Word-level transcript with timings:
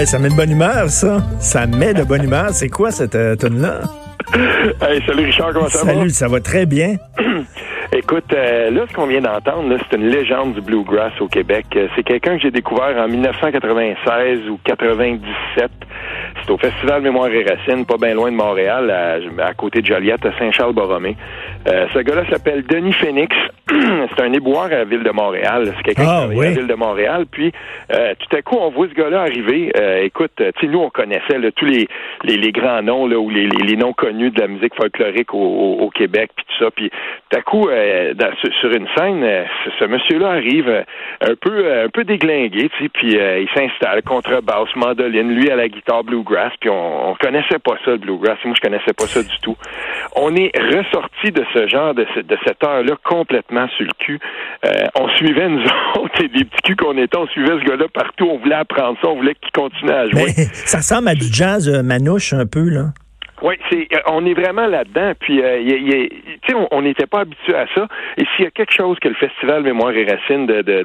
Hey, 0.00 0.06
ça 0.06 0.18
met 0.18 0.30
de 0.30 0.34
bonne 0.34 0.50
humeur, 0.50 0.88
ça. 0.88 1.18
Ça 1.40 1.66
met 1.66 1.92
de 1.92 2.04
bonne 2.04 2.24
humeur. 2.24 2.48
C'est 2.52 2.70
quoi 2.70 2.90
cette 2.90 3.14
euh, 3.14 3.36
tune-là? 3.36 3.82
Hey, 4.80 5.02
salut 5.04 5.26
Richard, 5.26 5.52
comment 5.52 5.68
ça 5.68 5.84
va? 5.84 5.92
Salut, 5.92 6.08
ça 6.08 6.26
va 6.26 6.40
très 6.40 6.64
bien. 6.64 6.96
Écoute, 7.92 8.32
euh, 8.32 8.70
là, 8.70 8.86
ce 8.88 8.94
qu'on 8.94 9.06
vient 9.06 9.20
d'entendre, 9.20 9.76
c'est 9.90 9.98
une 9.98 10.06
légende 10.06 10.54
du 10.54 10.62
bluegrass 10.62 11.12
au 11.20 11.28
Québec. 11.28 11.66
Euh, 11.76 11.86
C'est 11.94 12.02
quelqu'un 12.02 12.36
que 12.36 12.42
j'ai 12.44 12.50
découvert 12.50 12.96
en 12.96 13.08
1996 13.08 14.48
ou 14.48 14.58
97. 14.64 15.70
C'est 16.42 16.50
au 16.50 16.58
Festival 16.58 17.02
Mémoire 17.02 17.28
et 17.28 17.44
Racines, 17.44 17.84
pas 17.86 17.96
bien 17.96 18.14
loin 18.14 18.30
de 18.30 18.36
Montréal, 18.36 18.90
à, 18.90 19.44
à 19.46 19.54
côté 19.54 19.80
de 19.80 19.86
Joliette, 19.86 20.24
à 20.24 20.32
Saint-Charles-Borromé. 20.38 21.16
Euh, 21.68 21.86
ce 21.92 21.98
gars-là 22.00 22.22
s'appelle 22.30 22.64
Denis 22.64 22.92
Phoenix. 22.94 23.34
c'est 23.70 24.22
un 24.22 24.32
éboueur 24.32 24.64
à 24.64 24.68
la 24.70 24.84
ville 24.84 25.02
de 25.02 25.10
Montréal. 25.10 25.72
C'est 25.76 25.82
quelqu'un 25.94 26.02
Ah, 26.06 26.26
qui 26.28 26.34
travaille 26.34 26.36
à 26.36 26.40
oui. 26.40 26.46
la 26.46 26.52
ville 26.60 26.66
de 26.66 26.74
Montréal. 26.74 27.24
Puis, 27.30 27.52
euh, 27.92 28.14
tout 28.18 28.36
à 28.36 28.42
coup, 28.42 28.56
on 28.60 28.70
voit 28.70 28.88
ce 28.88 28.94
gars-là 28.94 29.20
arriver. 29.22 29.70
Euh, 29.76 30.02
écoute, 30.02 30.42
tu 30.58 30.68
nous, 30.68 30.80
on 30.80 30.90
connaissait 30.90 31.38
là, 31.38 31.50
tous 31.52 31.66
les, 31.66 31.86
les, 32.24 32.36
les 32.36 32.52
grands 32.52 32.82
noms 32.82 33.06
là, 33.06 33.18
ou 33.18 33.30
les, 33.30 33.46
les, 33.46 33.66
les 33.66 33.76
noms 33.76 33.92
connus 33.92 34.30
de 34.30 34.40
la 34.40 34.48
musique 34.48 34.74
folklorique 34.74 35.34
au, 35.34 35.38
au, 35.38 35.78
au 35.84 35.90
Québec, 35.90 36.30
puis 36.34 36.44
tout 36.48 36.64
ça. 36.64 36.70
Puis, 36.70 36.90
tout 36.90 37.38
à 37.38 37.42
coup, 37.42 37.68
dans- 37.68 38.30
sur, 38.60 38.70
une 38.72 38.86
scène, 38.96 39.24
ce, 39.78 39.84
monsieur-là 39.84 40.30
arrive 40.30 40.84
un 41.20 41.34
peu 41.40 41.72
un 41.84 41.88
peu 41.88 42.04
déglingué, 42.04 42.68
puis 42.92 43.08
il 43.14 43.48
s'installe, 43.54 44.02
contrebasse, 44.02 44.74
mandoline, 44.76 45.34
lui 45.34 45.50
à 45.50 45.56
la 45.56 45.68
guitare 45.68 46.04
bluegrass, 46.22 46.52
puis 46.60 46.70
on, 46.70 47.10
on 47.10 47.14
connaissait 47.16 47.58
pas 47.58 47.74
ça, 47.84 47.92
le 47.92 47.98
bluegrass. 47.98 48.38
Moi, 48.44 48.54
je 48.56 48.60
connaissais 48.60 48.92
pas 48.92 49.06
ça 49.06 49.22
du 49.22 49.38
tout. 49.42 49.56
On 50.16 50.34
est 50.36 50.50
ressorti 50.56 51.30
de 51.32 51.44
ce 51.54 51.66
genre, 51.68 51.94
de, 51.94 52.06
ce- 52.14 52.20
de 52.20 52.36
cette 52.46 52.62
heure-là, 52.64 52.94
complètement 53.04 53.68
sur 53.76 53.84
le 53.86 53.92
cul. 53.98 54.18
Euh, 54.66 54.70
on 54.98 55.08
suivait, 55.16 55.48
nous 55.48 55.62
autres, 56.00 56.22
et 56.22 56.28
des 56.28 56.44
petits 56.44 56.62
culs 56.64 56.76
qu'on 56.76 56.96
était, 56.98 57.16
on 57.16 57.26
suivait 57.28 57.58
ce 57.62 57.64
gars-là 57.68 57.86
partout, 57.92 58.28
on 58.30 58.38
voulait 58.38 58.54
apprendre 58.56 58.98
ça, 59.02 59.08
on 59.08 59.16
voulait 59.16 59.34
qu'il 59.34 59.50
continue 59.52 59.90
à 59.92 60.08
jouer. 60.08 60.30
Ça 60.52 60.78
ressemble 60.78 61.08
à 61.08 61.14
du 61.14 61.32
jazz 61.32 61.68
euh, 61.68 61.82
manouche 61.82 62.32
un 62.32 62.46
peu, 62.46 62.68
là. 62.68 62.86
Oui, 63.42 63.54
c'est 63.70 63.88
euh, 63.94 64.00
on 64.06 64.24
est 64.26 64.34
vraiment 64.34 64.66
là-dedans. 64.66 65.12
Puis, 65.18 65.40
euh, 65.42 65.60
on- 66.70 66.82
n'était 66.82 67.06
pas 67.06 67.20
habitué 67.20 67.54
à 67.54 67.66
ça. 67.74 67.86
Et 68.16 68.24
s'il 68.34 68.44
y 68.44 68.48
a 68.48 68.50
quelque 68.50 68.72
chose 68.72 68.98
que 69.00 69.08
le 69.08 69.14
Festival 69.14 69.62
Mémoire 69.62 69.92
et 69.92 70.04
Racines 70.04 70.46
de, 70.46 70.84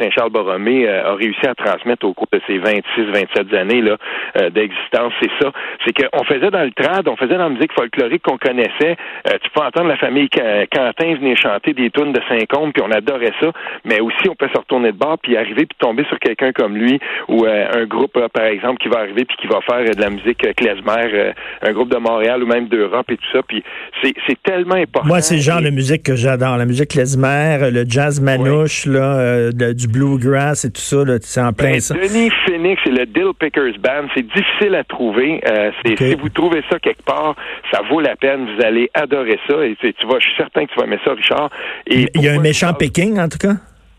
Saint-Charles-Borromé 0.00 0.88
euh, 0.88 1.10
a 1.12 1.14
réussi 1.14 1.46
à 1.46 1.54
transmettre 1.54 2.06
au 2.06 2.14
cours 2.14 2.28
de 2.32 2.40
ces 2.46 2.58
26-27 2.58 3.54
années 3.56 3.82
là 3.82 3.96
euh, 4.40 4.50
d'existence, 4.50 5.12
c'est 5.20 5.30
ça. 5.40 5.52
C'est 5.84 5.92
qu'on 5.92 6.24
faisait 6.24 6.50
dans 6.50 6.62
le 6.62 6.70
trad, 6.72 7.06
on 7.08 7.16
faisait 7.16 7.34
dans 7.36 7.44
la 7.44 7.48
musique 7.50 7.72
folklorique 7.72 8.22
qu'on 8.22 8.38
connaissait. 8.38 8.96
Euh, 9.28 9.38
tu 9.42 9.50
peux 9.50 9.60
entendre 9.62 9.88
la 9.88 9.96
famille 9.96 10.28
Quentin 10.28 11.14
venir 11.14 11.36
chanter 11.36 11.72
des 11.74 11.90
tunes 11.90 12.12
de 12.12 12.20
Saint-Côme, 12.28 12.72
puis 12.72 12.82
on 12.86 12.90
adorait 12.90 13.32
ça. 13.40 13.50
Mais 13.84 14.00
aussi, 14.00 14.28
on 14.28 14.34
peut 14.34 14.48
se 14.52 14.58
retourner 14.58 14.92
de 14.92 14.96
bord, 14.98 15.18
puis 15.18 15.36
arriver, 15.36 15.66
puis 15.66 15.76
tomber 15.78 16.04
sur 16.04 16.18
quelqu'un 16.18 16.52
comme 16.52 16.76
lui, 16.76 16.98
ou 17.28 17.44
euh, 17.44 17.66
un 17.74 17.84
groupe, 17.84 18.18
par 18.32 18.44
exemple, 18.44 18.78
qui 18.78 18.88
va 18.88 19.00
arriver, 19.00 19.24
puis 19.24 19.36
qui 19.36 19.46
va 19.48 19.60
faire 19.60 19.84
de 19.84 20.00
la 20.00 20.10
musique 20.10 20.46
klezmer, 20.56 21.32
un 21.62 21.72
groupe 21.72 21.91
de 21.92 21.98
Montréal 21.98 22.42
ou 22.42 22.46
même 22.46 22.68
d'Europe 22.68 23.10
et 23.10 23.16
tout 23.16 23.30
ça. 23.32 23.40
Puis 23.46 23.62
c'est 24.02 24.12
c'est 24.26 24.42
tellement 24.42 24.74
important. 24.76 25.06
Moi, 25.08 25.20
c'est 25.20 25.36
le 25.36 25.40
genre 25.42 25.60
Et- 25.60 25.64
de 25.64 25.70
musique 25.70 26.02
que 26.02 26.16
j'adore. 26.16 26.56
La 26.56 26.64
musique 26.66 26.88
klezmer, 26.90 27.70
le 27.70 27.84
jazz 27.88 28.20
manouche, 28.20 28.86
là, 28.86 29.18
euh, 29.18 29.52
du 29.52 29.88
bluegrass 29.88 30.64
et 30.64 30.70
tout 30.72 30.80
ça, 30.80 31.04
là, 31.04 31.18
c'est 31.20 31.40
en 31.40 31.52
plein 31.52 31.72
Ben, 31.72 31.80
ça. 31.80 31.94
Denis 31.94 32.30
Phoenix 32.46 32.80
et 32.86 32.90
le 32.90 33.06
Dill 33.06 33.30
Pickers 33.38 33.78
Band, 33.80 34.08
c'est 34.14 34.26
difficile 34.26 34.74
à 34.74 34.84
trouver. 34.84 35.40
Euh. 35.48 35.70
Si 35.84 36.14
vous 36.14 36.28
trouvez 36.28 36.62
ça 36.70 36.78
quelque 36.78 37.02
part, 37.02 37.34
ça 37.72 37.80
vaut 37.90 38.00
la 38.00 38.16
peine. 38.16 38.46
Vous 38.56 38.64
allez 38.64 38.90
adorer 38.94 39.38
ça. 39.48 39.64
Et 39.64 39.76
tu 39.80 40.06
vas, 40.06 40.18
je 40.18 40.26
suis 40.26 40.36
certain 40.36 40.64
que 40.66 40.72
tu 40.72 40.78
vas 40.78 40.86
aimer 40.86 40.98
ça, 41.04 41.12
Richard. 41.12 41.50
Et 41.86 42.06
Il 42.14 42.22
y 42.22 42.28
a 42.28 42.32
un 42.32 42.40
méchant 42.40 42.72
Pékin, 42.74 43.16
en 43.18 43.28
tout 43.28 43.38
cas? 43.38 43.54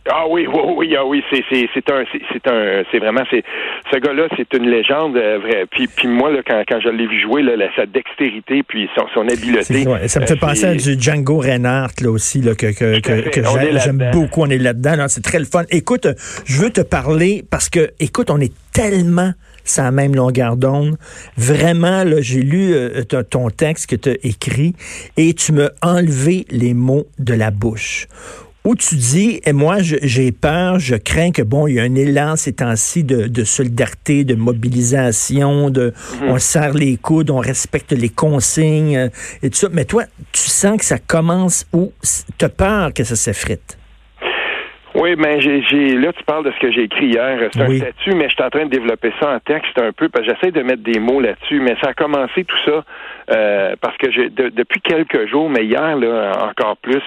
Ah 0.09 0.25
oui, 0.29 0.47
oui, 0.53 0.61
oui, 0.77 0.95
ah 0.97 1.05
oui, 1.05 1.23
c'est 1.29 1.43
c'est 1.49 1.69
c'est 1.73 1.89
un 1.89 2.03
c'est 2.31 2.47
un 2.47 2.83
c'est 2.91 2.99
vraiment 2.99 3.23
c'est 3.29 3.43
ce 3.91 3.97
gars-là, 3.97 4.27
c'est 4.35 4.53
une 4.53 4.69
légende 4.69 5.15
euh, 5.15 5.39
vrai. 5.39 5.65
Puis 5.69 5.87
puis 5.87 6.07
moi 6.07 6.31
là 6.31 6.41
quand 6.45 6.61
quand 6.67 6.79
je 6.81 6.89
l'ai 6.89 7.07
vu 7.07 7.21
jouer 7.21 7.41
là, 7.41 7.53
sa 7.75 7.85
dextérité 7.85 8.63
puis 8.63 8.89
son 8.97 9.05
son 9.13 9.27
habileté. 9.27 9.87
Ouais, 9.87 10.07
ça 10.07 10.19
me 10.19 10.25
fait 10.25 10.33
euh, 10.33 10.37
penser 10.37 10.65
à 10.65 10.75
du 10.75 10.99
Django 10.99 11.37
Reinhardt, 11.37 12.01
là 12.01 12.11
aussi, 12.11 12.41
là, 12.41 12.55
que, 12.55 12.67
que, 12.67 12.99
que, 13.29 13.41
j'aime 13.79 14.09
beaucoup. 14.11 14.41
On 14.41 14.49
est 14.49 14.57
là-dedans. 14.57 14.95
là, 14.95 15.07
C'est 15.07 15.21
très 15.21 15.39
le 15.39 15.45
fun. 15.45 15.63
Écoute, 15.69 16.07
je 16.45 16.61
veux 16.61 16.69
te 16.69 16.81
parler 16.81 17.43
parce 17.49 17.69
que, 17.69 17.91
écoute, 17.99 18.29
on 18.29 18.39
est 18.39 18.53
tellement 18.73 19.33
la 19.77 19.91
même 19.91 20.15
longueur 20.15 20.57
d'onde. 20.57 20.97
Vraiment, 21.37 22.03
là, 22.03 22.17
j'ai 22.19 22.41
lu 22.41 22.73
euh, 22.73 23.03
ton 23.03 23.49
texte 23.49 23.89
que 23.89 23.95
tu 23.95 24.09
as 24.09 24.15
écrit 24.23 24.75
et 25.17 25.33
tu 25.33 25.53
m'as 25.53 25.69
enlevé 25.81 26.45
les 26.49 26.73
mots 26.73 27.05
de 27.19 27.33
la 27.33 27.51
bouche 27.51 28.07
où 28.65 28.75
tu 28.75 28.95
dis, 28.95 29.41
et 29.45 29.51
moi, 29.51 29.77
j'ai 29.81 30.31
peur, 30.31 30.79
je 30.79 30.95
crains 30.95 31.31
que, 31.31 31.41
bon, 31.41 31.67
il 31.67 31.75
y 31.75 31.79
a 31.79 31.83
un 31.83 31.95
élan 31.95 32.35
ces 32.37 32.53
temps-ci 32.53 33.03
de, 33.03 33.27
de 33.27 33.43
solidarité, 33.43 34.23
de 34.23 34.35
mobilisation, 34.35 35.69
de 35.69 35.93
on 36.21 36.39
serre 36.39 36.73
les 36.73 36.95
coudes, 36.97 37.29
on 37.29 37.39
respecte 37.39 37.91
les 37.91 38.09
consignes 38.09 38.95
euh, 38.95 39.09
et 39.41 39.49
tout 39.49 39.57
ça. 39.57 39.67
Mais 39.71 39.85
toi, 39.85 40.05
tu 40.31 40.49
sens 40.49 40.77
que 40.77 40.85
ça 40.85 40.97
commence 40.97 41.65
ou 41.73 41.91
tu 42.37 42.45
as 42.45 42.49
peur 42.49 42.93
que 42.93 43.03
ça 43.03 43.15
s'effrite? 43.15 43.77
Oui, 44.95 45.15
mais 45.17 45.41
j'ai, 45.41 45.61
j'ai 45.63 45.95
là 45.95 46.13
tu 46.13 46.23
parles 46.23 46.45
de 46.45 46.51
ce 46.51 46.59
que 46.59 46.71
j'ai 46.71 46.83
écrit 46.83 47.07
hier. 47.07 47.49
C'est 47.51 47.67
Oui. 47.67 47.77
un 47.77 47.79
statut, 47.91 48.13
mais 48.15 48.29
je 48.29 48.35
suis 48.35 48.43
en 48.43 48.49
train 48.49 48.65
de 48.65 48.69
développer 48.69 49.11
ça 49.19 49.33
en 49.35 49.39
texte 49.39 49.77
un 49.79 49.91
peu 49.91 50.07
parce 50.09 50.25
que 50.27 50.33
j'essaie 50.33 50.51
de 50.51 50.61
mettre 50.61 50.83
des 50.83 50.99
mots 50.99 51.19
là-dessus. 51.19 51.59
Mais 51.61 51.75
ça 51.81 51.89
a 51.89 51.93
commencé 51.93 52.43
tout 52.43 52.57
ça 52.65 52.83
euh, 53.31 53.75
parce 53.81 53.97
que 53.97 54.11
j'ai 54.11 54.29
de- 54.29 54.49
depuis 54.49 54.81
quelques 54.81 55.27
jours, 55.29 55.49
mais 55.49 55.65
hier 55.65 55.95
là 55.97 56.31
encore 56.47 56.77
plus, 56.77 57.01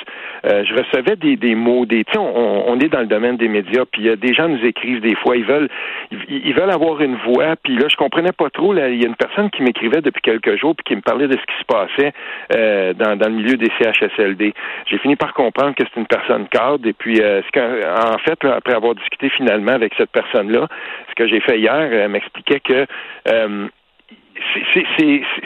euh, 0.46 0.64
je 0.64 0.75
recevais 0.75 1.14
des, 1.16 1.36
des 1.36 1.54
mots, 1.54 1.86
des. 1.86 2.02
Tu 2.04 2.12
sais, 2.14 2.19
on, 2.19 2.69
on 2.70 2.78
est 2.80 2.88
dans 2.88 3.00
le 3.00 3.06
domaine 3.06 3.36
des 3.36 3.48
médias, 3.48 3.84
puis 3.91 4.02
il 4.02 4.06
y 4.06 4.10
a 4.10 4.16
des 4.16 4.34
gens 4.34 4.48
nous 4.48 4.64
écrivent 4.64 5.00
des 5.00 5.14
fois, 5.16 5.36
ils 5.36 5.44
veulent, 5.44 5.69
ils, 6.10 6.46
ils 6.48 6.54
veulent 6.54 6.70
avoir 6.70 7.00
une 7.02 7.16
voix, 7.26 7.54
puis 7.62 7.76
là 7.76 7.86
je 7.88 7.96
comprenais 7.96 8.32
pas 8.32 8.50
trop. 8.50 8.72
Là, 8.72 8.88
il 8.88 9.00
y 9.00 9.04
a 9.04 9.08
une 9.08 9.14
personne 9.14 9.48
qui 9.50 9.62
m'écrivait 9.62 10.00
depuis 10.00 10.22
quelques 10.22 10.56
jours 10.58 10.75
puis 10.75 10.84
qui 10.84 10.96
me 10.96 11.02
parlait 11.02 11.28
de 11.28 11.34
ce 11.36 11.46
qui 11.46 11.58
se 11.60 11.64
passait 11.66 12.12
euh, 12.56 12.94
dans, 12.94 13.16
dans 13.16 13.28
le 13.28 13.34
milieu 13.34 13.56
des 13.56 13.70
CHSLD. 13.78 14.54
J'ai 14.86 14.98
fini 14.98 15.14
par 15.16 15.34
comprendre 15.34 15.75
que 15.76 15.84
c'est 15.84 16.00
une 16.00 16.06
personne 16.06 16.48
cadre 16.48 16.86
et 16.88 16.92
puis 16.94 17.20
euh, 17.20 17.42
ce 17.42 17.50
qu'en- 17.52 17.75
en 17.84 18.19
fait, 18.19 18.44
après 18.44 18.75
avoir 18.75 18.94
discuté 18.94 19.28
finalement 19.31 19.72
avec 19.72 19.94
cette 19.97 20.10
personne-là, 20.10 20.69
ce 21.09 21.14
que 21.14 21.28
j'ai 21.28 21.41
fait 21.41 21.59
hier, 21.59 21.75
elle 21.75 22.10
m'expliquait 22.10 22.60
que 22.60 22.87
euh, 23.28 23.69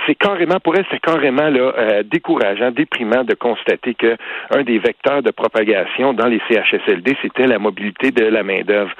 c'est- 0.07 0.15
carrément 0.19 0.59
pour 0.63 0.77
elle, 0.77 0.85
c'est 0.91 1.01
carrément 1.01 1.49
là 1.49 1.73
euh, 1.79 2.03
décourageant, 2.03 2.71
déprimant 2.71 3.25
de 3.25 3.35
constater 3.35 3.95
que 3.95 4.17
un 4.51 4.63
des 4.63 4.79
vecteurs 4.79 5.23
de 5.23 5.31
propagation 5.31 6.13
dans 6.13 6.27
les 6.27 6.41
CHSLD, 6.49 7.17
c'était 7.23 7.47
la 7.47 7.59
mobilité 7.59 8.11
de 8.11 8.25
la 8.25 8.43
main 8.43 8.63
d'œuvre. 8.63 8.91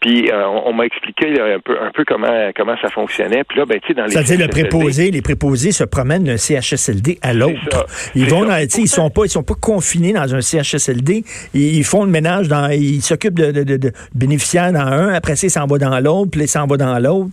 Puis 0.00 0.30
euh, 0.30 0.46
on, 0.46 0.68
on 0.68 0.72
m'a 0.72 0.84
expliqué 0.86 1.30
là, 1.30 1.56
un 1.56 1.60
peu 1.60 1.76
un 1.80 1.90
peu 1.90 2.04
comment 2.06 2.50
comment 2.56 2.76
ça 2.82 2.88
fonctionnait. 2.90 3.44
Puis 3.44 3.58
là, 3.58 3.64
ben 3.66 3.78
tu 3.80 3.88
sais 3.88 3.94
dans 3.94 4.04
les 4.04 4.10
C'est-à-dire 4.10 4.38
le 4.46 4.48
préposé, 4.48 5.10
les 5.10 5.22
préposés 5.22 5.72
se 5.72 5.84
promènent 5.84 6.24
d'un 6.24 6.36
CHSLD 6.36 7.18
à 7.22 7.32
l'autre. 7.34 7.86
Ils 8.14 8.26
vont 8.26 8.44
dans, 8.44 8.60
tu 8.62 8.68
sais, 8.68 8.82
ils 8.82 8.88
sont 8.88 9.10
pas, 9.10 9.22
ils 9.24 9.30
sont 9.30 9.42
pas 9.42 9.54
confinés 9.60 10.12
dans 10.12 10.34
un 10.34 10.40
CHSLD. 10.40 11.24
Ils, 11.54 11.76
ils 11.78 11.84
font 11.84 12.04
le 12.04 12.10
ménage 12.10 12.48
dans, 12.48 12.68
ils 12.70 13.00
s'occupent 13.02 13.38
de, 13.38 13.50
de, 13.52 13.62
de- 13.64 13.76
de 13.76 13.92
bénéficiaires 14.14 14.72
dans 14.72 14.80
un, 14.80 15.14
après 15.14 15.36
ça, 15.36 15.46
ils 15.46 15.50
s'en 15.50 15.66
vont 15.66 15.76
dans 15.78 15.98
l'autre, 16.00 16.30
puis 16.32 16.40
ils 16.42 16.48
s'en 16.48 16.66
vont 16.66 16.76
dans 16.76 16.98
l'autre. 16.98 17.30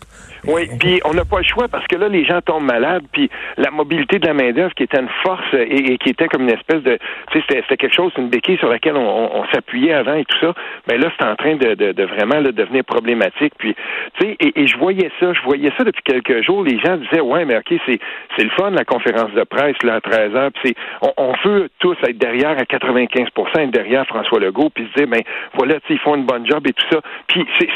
Oui, 0.47 0.69
puis 0.79 1.01
on 1.05 1.13
n'a 1.13 1.25
pas 1.25 1.37
le 1.39 1.43
choix 1.43 1.67
parce 1.67 1.85
que 1.87 1.95
là, 1.95 2.04
les 2.07 2.25
gens 2.25 2.41
tombent 2.41 2.65
malades, 2.65 3.03
puis 3.11 3.29
la 3.57 3.71
mobilité 3.71 4.19
de 4.19 4.27
la 4.27 4.33
main-d'œuvre 4.33 4.73
qui 4.73 4.83
était 4.83 4.99
une 4.99 5.09
force 5.23 5.45
et, 5.53 5.97
qui 5.97 6.09
était 6.09 6.27
comme 6.27 6.43
une 6.43 6.55
espèce 6.55 6.81
de. 6.83 6.97
Tu 7.31 7.39
sais, 7.39 7.45
c'était- 7.49 7.77
quelque 7.77 7.93
chose, 7.93 8.11
une 8.17 8.29
béquille 8.29 8.57
sur 8.57 8.69
laquelle 8.69 8.95
on, 8.95 9.43
s'appuyait 9.53 9.93
avant 9.93 10.15
et 10.15 10.25
tout 10.25 10.37
ça. 10.39 10.53
Mais 10.87 10.97
là, 10.97 11.11
c'est 11.17 11.25
en 11.25 11.35
train 11.35 11.55
de, 11.55 11.75
de, 11.75 12.03
vraiment 12.03 12.41
devenir 12.41 12.83
problématique. 12.83 13.53
Puis, 13.57 13.75
tu 14.19 14.27
sais, 14.27 14.37
et, 14.39 14.67
je 14.67 14.77
voyais 14.77 15.11
ça, 15.19 15.33
je 15.33 15.41
voyais 15.41 15.71
ça 15.77 15.83
depuis 15.83 16.01
quelques 16.03 16.41
jours. 16.43 16.63
Les 16.63 16.79
gens 16.79 16.97
disaient, 16.97 17.21
ouais, 17.21 17.45
mais 17.45 17.57
OK, 17.57 17.73
c'est 17.85 18.43
le 18.43 18.49
fun, 18.51 18.71
la 18.71 18.85
conférence 18.85 19.31
de 19.33 19.43
presse, 19.43 19.75
là, 19.83 19.95
à 19.95 20.01
13 20.01 20.31
h 20.33 20.51
Puis 20.63 20.75
on, 21.01 21.11
on 21.17 21.33
veut 21.43 21.69
tous 21.79 21.97
être 22.07 22.17
derrière 22.17 22.57
à 22.57 22.65
95 22.65 23.27
être 23.59 23.71
derrière 23.71 24.05
François 24.07 24.39
Legault, 24.39 24.69
puis 24.69 24.87
se 24.93 24.99
dire, 24.99 25.07
ben 25.07 25.21
voilà, 25.53 25.75
tu 25.75 25.87
sais, 25.87 25.93
ils 25.93 25.99
font 25.99 26.15
une 26.15 26.25
bonne 26.25 26.45
job 26.47 26.65
et 26.67 26.73
tout 26.73 26.85
ça. 26.91 26.99
Puis 27.27 27.45
c'est- 27.59 27.69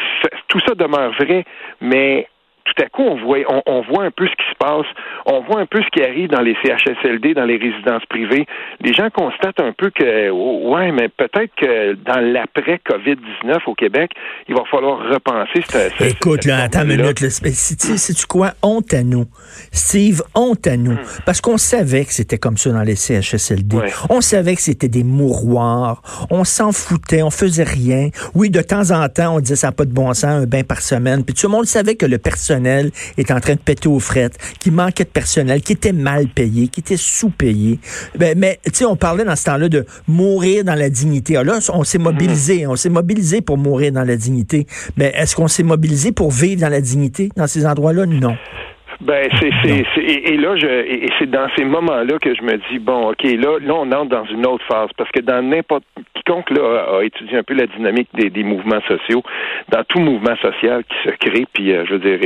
tout 0.48 0.60
ça 0.68 0.76
demeure 0.76 1.12
vrai, 1.14 1.46
mais 1.81 2.28
tout 2.66 2.84
à 2.84 2.90
coup, 2.90 3.02
on 3.02 3.16
voit, 3.24 3.40
on, 3.66 3.82
voit 3.82 4.04
un 4.04 4.12
peu 4.12 4.28
ce 4.28 4.32
qui 4.32 4.50
se 4.52 4.56
passe, 4.58 4.86
on 5.26 5.42
voit 5.42 5.62
un 5.62 5.66
peu 5.66 5.82
ce 5.82 5.90
qui 5.90 6.04
arrive 6.04 6.30
dans 6.30 6.42
les 6.42 6.56
CHSLD, 6.64 7.34
dans 7.34 7.46
les 7.46 7.58
résidences 7.58 8.06
privées. 8.10 8.46
Les 8.82 8.94
gens 8.94 9.10
constatent 9.10 9.60
un 9.60 9.74
peu 9.74 9.90
que, 9.90 10.30
ouais, 10.30 10.92
mais 10.92 11.10
peut-être 11.10 11.54
que 11.56 11.94
dans 11.94 12.20
l'après-COVID-19 12.20 13.58
au 13.68 13.76
Québec, 13.76 14.12
il 14.48 14.56
va 14.56 14.64
falloir 14.70 15.00
repenser 15.10 15.64
cette. 15.68 16.00
Écoute, 16.02 16.46
là, 16.46 16.64
attends 16.64 16.84
une 16.84 16.98
minute. 16.98 17.20
C'est-tu 17.20 18.26
quoi? 18.28 18.52
Honte 18.62 18.94
à 18.94 19.04
nous. 19.04 19.26
Steve, 19.72 20.22
honte 20.36 20.68
à 20.68 20.78
nous. 20.78 20.94
Hmm. 20.94 21.22
Parce 21.26 21.42
qu'on 21.42 21.58
savait 21.58 22.06
que 22.06 22.14
c'était 22.14 22.38
comme 22.38 22.58
ça 22.58 22.72
dans 22.72 22.84
les 22.84 22.96
CHSLD. 22.96 23.78
On 24.10 24.22
savait 24.22 24.56
que 24.56 24.62
c'était 24.62 24.88
des 24.88 25.04
mouroirs. 25.04 26.02
On 26.30 26.44
s'en 26.44 26.72
foutait. 26.72 27.24
On 27.24 27.32
faisait 27.32 27.64
rien. 27.64 28.10
Oui, 28.36 28.50
de 28.50 28.62
temps 28.62 28.92
en 28.92 29.08
temps, 29.10 29.36
on 29.36 29.40
disait 29.40 29.56
ça 29.56 29.68
n'a 29.68 29.72
pas 29.72 29.86
de 29.86 29.94
bon 29.94 30.14
sens, 30.14 30.26
un 30.26 30.46
bain 30.46 30.64
par 30.64 30.82
semaine. 30.82 31.24
Puis 31.24 31.34
tout 31.34 31.48
le 31.48 31.52
monde 31.52 31.66
savait 31.66 31.96
que 31.96 32.06
le 32.06 32.18
personnel 32.18 32.49
est 32.51 33.31
en 33.31 33.40
train 33.40 33.54
de 33.54 33.60
péter 33.60 33.88
aux 33.88 34.00
frettes, 34.00 34.38
qu'il 34.60 34.74
manquait 34.74 35.04
de 35.04 35.10
personnel, 35.10 35.62
qui 35.62 35.74
était 35.74 35.94
mal 35.94 36.28
payé, 36.28 36.68
qui 36.68 36.80
était 36.80 36.98
sous-payé. 36.98 37.80
Ben, 38.18 38.38
mais, 38.38 38.60
tu 38.66 38.72
sais, 38.74 38.86
on 38.86 38.96
parlait 38.96 39.25
dans 39.25 39.36
ce 39.36 39.46
temps-là 39.46 39.69
de 39.69 39.86
mourir 40.07 40.63
dans 40.63 40.75
la 40.75 40.90
dignité. 40.90 41.38
Alors 41.38 41.56
là, 41.56 41.62
on 41.74 41.84
s'est 41.84 41.98
mobilisé. 41.98 42.68
On 42.68 42.75
s'est 42.75 42.90
mobilisé 42.90 43.42
pour 43.42 43.57
mourir 43.57 43.92
dans 43.92 44.04
la 44.04 44.16
dignité. 44.16 44.68
Mais 44.98 45.13
est-ce 45.16 45.36
qu'on 45.36 45.48
s'est 45.48 45.63
mobilisé 45.63 46.12
pour 46.12 46.31
vivre 46.31 46.62
dans 46.62 46.69
la 46.69 46.81
dignité 46.81 47.30
dans 47.36 47.48
ces 47.48 47.66
endroits-là? 47.66 48.06
Non. 48.06 48.36
Ben 49.01 49.30
c'est 49.40 49.50
c'est 49.63 50.01
et, 50.01 50.36
là 50.36 50.57
je 50.57 50.68
et 50.68 51.10
c'est 51.18 51.30
dans 51.30 51.48
ces 51.57 51.63
moments-là 51.63 52.19
que 52.19 52.36
je 52.36 52.42
me 52.42 52.57
dis 52.69 52.80
bon 52.80 53.12
ok 53.12 53.24
là 53.24 53.57
là 53.62 53.74
on 53.75 53.90
entre 53.94 54.10
dans 54.10 54.25
une 54.25 54.46
autre 54.46 54.66
phase. 54.66 54.90
Parce 54.98 55.10
que 55.12 55.22
dans 55.22 55.42
n'importe 55.42 55.86
quiconque 56.16 56.50
là 56.50 56.98
a 56.98 57.04
étudié 57.04 57.38
un 57.38 57.44
peu 57.44 57.54
la 57.54 57.68
dynamique 57.68 58.10
des, 58.13 58.30
des 58.30 58.44
mouvements 58.44 58.81
sociaux 58.90 59.24
dans 59.69 59.86
tout 59.86 60.00
mouvement 60.00 60.36
social 60.42 60.84
qui 60.84 61.10
se 61.10 61.16
crée 61.16 61.46
puis 61.54 61.72
euh, 61.72 61.86
je 61.86 61.94
veux 61.94 62.00
dire 62.00 62.19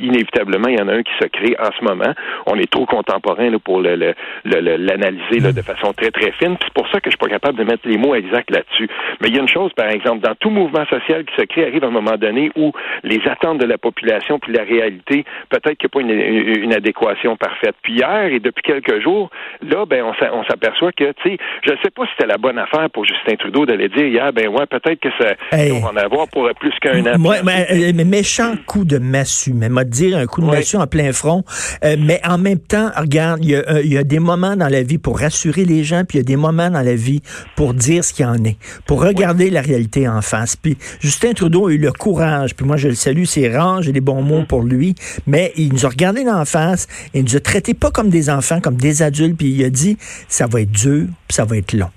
inévitablement 0.00 0.68
il 0.68 0.78
y 0.78 0.80
en 0.80 0.86
a 0.86 0.94
un 0.94 1.02
qui 1.02 1.10
se 1.20 1.26
crée 1.26 1.56
en 1.58 1.70
ce 1.76 1.84
moment. 1.84 2.14
On 2.46 2.56
est 2.56 2.70
trop 2.70 2.86
contemporain 2.86 3.50
là, 3.50 3.58
pour 3.58 3.80
le, 3.80 4.14
l'analyser 4.44 5.40
le, 5.40 5.52
de 5.52 5.62
façon 5.62 5.92
très 5.92 6.12
très 6.12 6.30
fine. 6.32 6.56
C'est 6.62 6.72
pour 6.72 6.86
ça 6.92 7.00
que 7.00 7.10
je 7.10 7.16
suis 7.16 7.18
pas 7.18 7.30
capable 7.30 7.58
de 7.58 7.64
mettre 7.64 7.88
les 7.88 7.98
mots 7.98 8.14
exacts 8.14 8.52
là-dessus. 8.52 8.88
Mais 9.20 9.26
il 9.26 9.34
y 9.34 9.38
a 9.38 9.42
une 9.42 9.48
chose 9.48 9.72
par 9.72 9.90
exemple 9.90 10.20
dans 10.20 10.36
tout 10.36 10.50
mouvement 10.50 10.86
social 10.86 11.24
qui 11.24 11.34
se 11.34 11.46
crée 11.46 11.66
arrive 11.66 11.82
un 11.82 11.90
moment 11.90 12.16
donné 12.16 12.52
où 12.54 12.70
les 13.02 13.20
attentes 13.26 13.58
de 13.58 13.66
la 13.66 13.76
population 13.76 14.38
puis 14.38 14.52
la 14.52 14.62
réalité 14.62 15.24
peut-être 15.48 15.76
qu'il 15.78 15.88
n'y 15.88 15.90
a 15.90 15.94
pas 15.94 16.00
une 16.00 16.11
une, 16.12 16.72
adéquation 16.72 17.36
parfaite. 17.36 17.74
Puis 17.82 17.94
hier 17.94 18.24
et 18.26 18.40
depuis 18.40 18.62
quelques 18.62 19.02
jours, 19.02 19.30
là, 19.62 19.84
ben, 19.86 20.04
on 20.04 20.44
s'aperçoit 20.44 20.92
que, 20.92 21.12
tu 21.12 21.30
sais, 21.30 21.36
je 21.66 21.72
ne 21.72 21.76
sais 21.82 21.90
pas 21.90 22.04
si 22.04 22.12
c'était 22.16 22.28
la 22.28 22.38
bonne 22.38 22.58
affaire 22.58 22.88
pour 22.90 23.04
Justin 23.04 23.36
Trudeau 23.36 23.66
d'aller 23.66 23.88
dire 23.88 24.06
hier, 24.06 24.32
ben 24.32 24.48
ouais, 24.48 24.66
peut-être 24.66 25.00
que 25.00 25.08
ça, 25.18 25.34
on 25.52 25.80
va 25.80 25.88
en 25.88 25.96
avoir 25.96 26.28
pour 26.28 26.48
plus 26.58 26.72
qu'un 26.80 27.04
an. 27.06 27.18
Moi, 27.18 27.36
mais, 27.44 27.66
euh, 27.70 28.04
méchant 28.04 28.54
coup 28.66 28.84
de 28.84 28.98
massue, 28.98 29.52
mais 29.54 29.68
m'a 29.68 29.84
dire 29.84 30.16
un 30.16 30.26
coup 30.26 30.40
de 30.40 30.46
massue 30.46 30.76
en 30.76 30.86
plein 30.86 31.12
front. 31.12 31.44
Euh, 31.84 31.96
mais 31.98 32.20
en 32.26 32.38
même 32.38 32.58
temps, 32.58 32.90
regarde, 32.96 33.40
il 33.42 33.50
y, 33.50 33.56
a, 33.56 33.60
euh, 33.68 33.82
il 33.82 33.92
y, 33.92 33.98
a, 33.98 34.04
des 34.04 34.18
moments 34.18 34.56
dans 34.56 34.68
la 34.68 34.82
vie 34.82 34.98
pour 34.98 35.18
rassurer 35.18 35.64
les 35.64 35.84
gens, 35.84 36.02
puis 36.06 36.18
il 36.18 36.20
y 36.20 36.24
a 36.24 36.24
des 36.24 36.36
moments 36.36 36.70
dans 36.70 36.82
la 36.82 36.94
vie 36.94 37.20
pour 37.56 37.74
dire 37.74 38.04
ce 38.04 38.12
qu'il 38.12 38.24
y 38.24 38.28
en 38.28 38.42
est, 38.44 38.56
pour 38.86 39.02
regarder 39.02 39.50
la 39.50 39.60
réalité 39.60 40.08
en 40.08 40.20
face. 40.22 40.56
Puis 40.56 40.76
Justin 41.00 41.32
Trudeau 41.32 41.68
a 41.68 41.72
eu 41.72 41.78
le 41.78 41.92
courage, 41.92 42.54
puis 42.54 42.66
moi 42.66 42.76
je 42.76 42.88
le 42.88 42.94
salue, 42.94 43.24
c'est 43.24 43.54
rare, 43.54 43.82
j'ai 43.82 43.92
des 43.92 44.00
bons 44.00 44.22
mots 44.22 44.42
mm. 44.42 44.46
pour 44.46 44.62
lui, 44.62 44.94
mais 45.26 45.52
il 45.56 45.72
nous 45.72 45.86
a 45.86 45.88
regardé 45.88 46.01
en 46.06 46.44
face 46.44 46.86
et 47.14 47.20
il 47.20 47.24
nous 47.24 47.36
a 47.36 47.40
traités 47.40 47.74
pas 47.74 47.90
comme 47.90 48.10
des 48.10 48.30
enfants, 48.30 48.60
comme 48.60 48.76
des 48.76 49.02
adultes, 49.02 49.36
puis 49.36 49.50
il 49.50 49.64
a 49.64 49.70
dit 49.70 49.96
ça 50.28 50.46
va 50.46 50.60
être 50.60 50.72
dur, 50.72 51.06
puis 51.28 51.34
ça 51.34 51.44
va 51.44 51.56
être 51.56 51.72
long. 51.72 51.90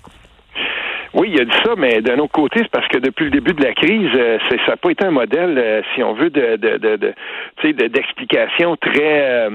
Oui, 1.15 1.29
il 1.31 1.39
a 1.39 1.45
dit 1.45 1.57
ça, 1.63 1.75
mais 1.77 2.01
d'un 2.01 2.19
autre 2.19 2.33
côté, 2.33 2.59
c'est 2.59 2.71
parce 2.71 2.89
que 2.89 2.97
depuis 2.97 3.23
le 3.23 3.31
début 3.31 3.53
de 3.53 3.63
la 3.63 3.71
crise, 3.71 4.09
euh, 4.15 4.37
c'est, 4.49 4.57
ça 4.65 4.71
n'a 4.71 4.75
pas 4.75 4.89
été 4.89 5.05
un 5.05 5.11
modèle, 5.11 5.57
euh, 5.57 5.81
si 5.93 6.03
on 6.03 6.11
veut, 6.11 6.29
de, 6.29 6.57
de, 6.57 6.77
de, 6.77 6.97
de 6.97 7.13
d'explication 7.87 8.75
très. 8.75 9.47
Euh, 9.47 9.49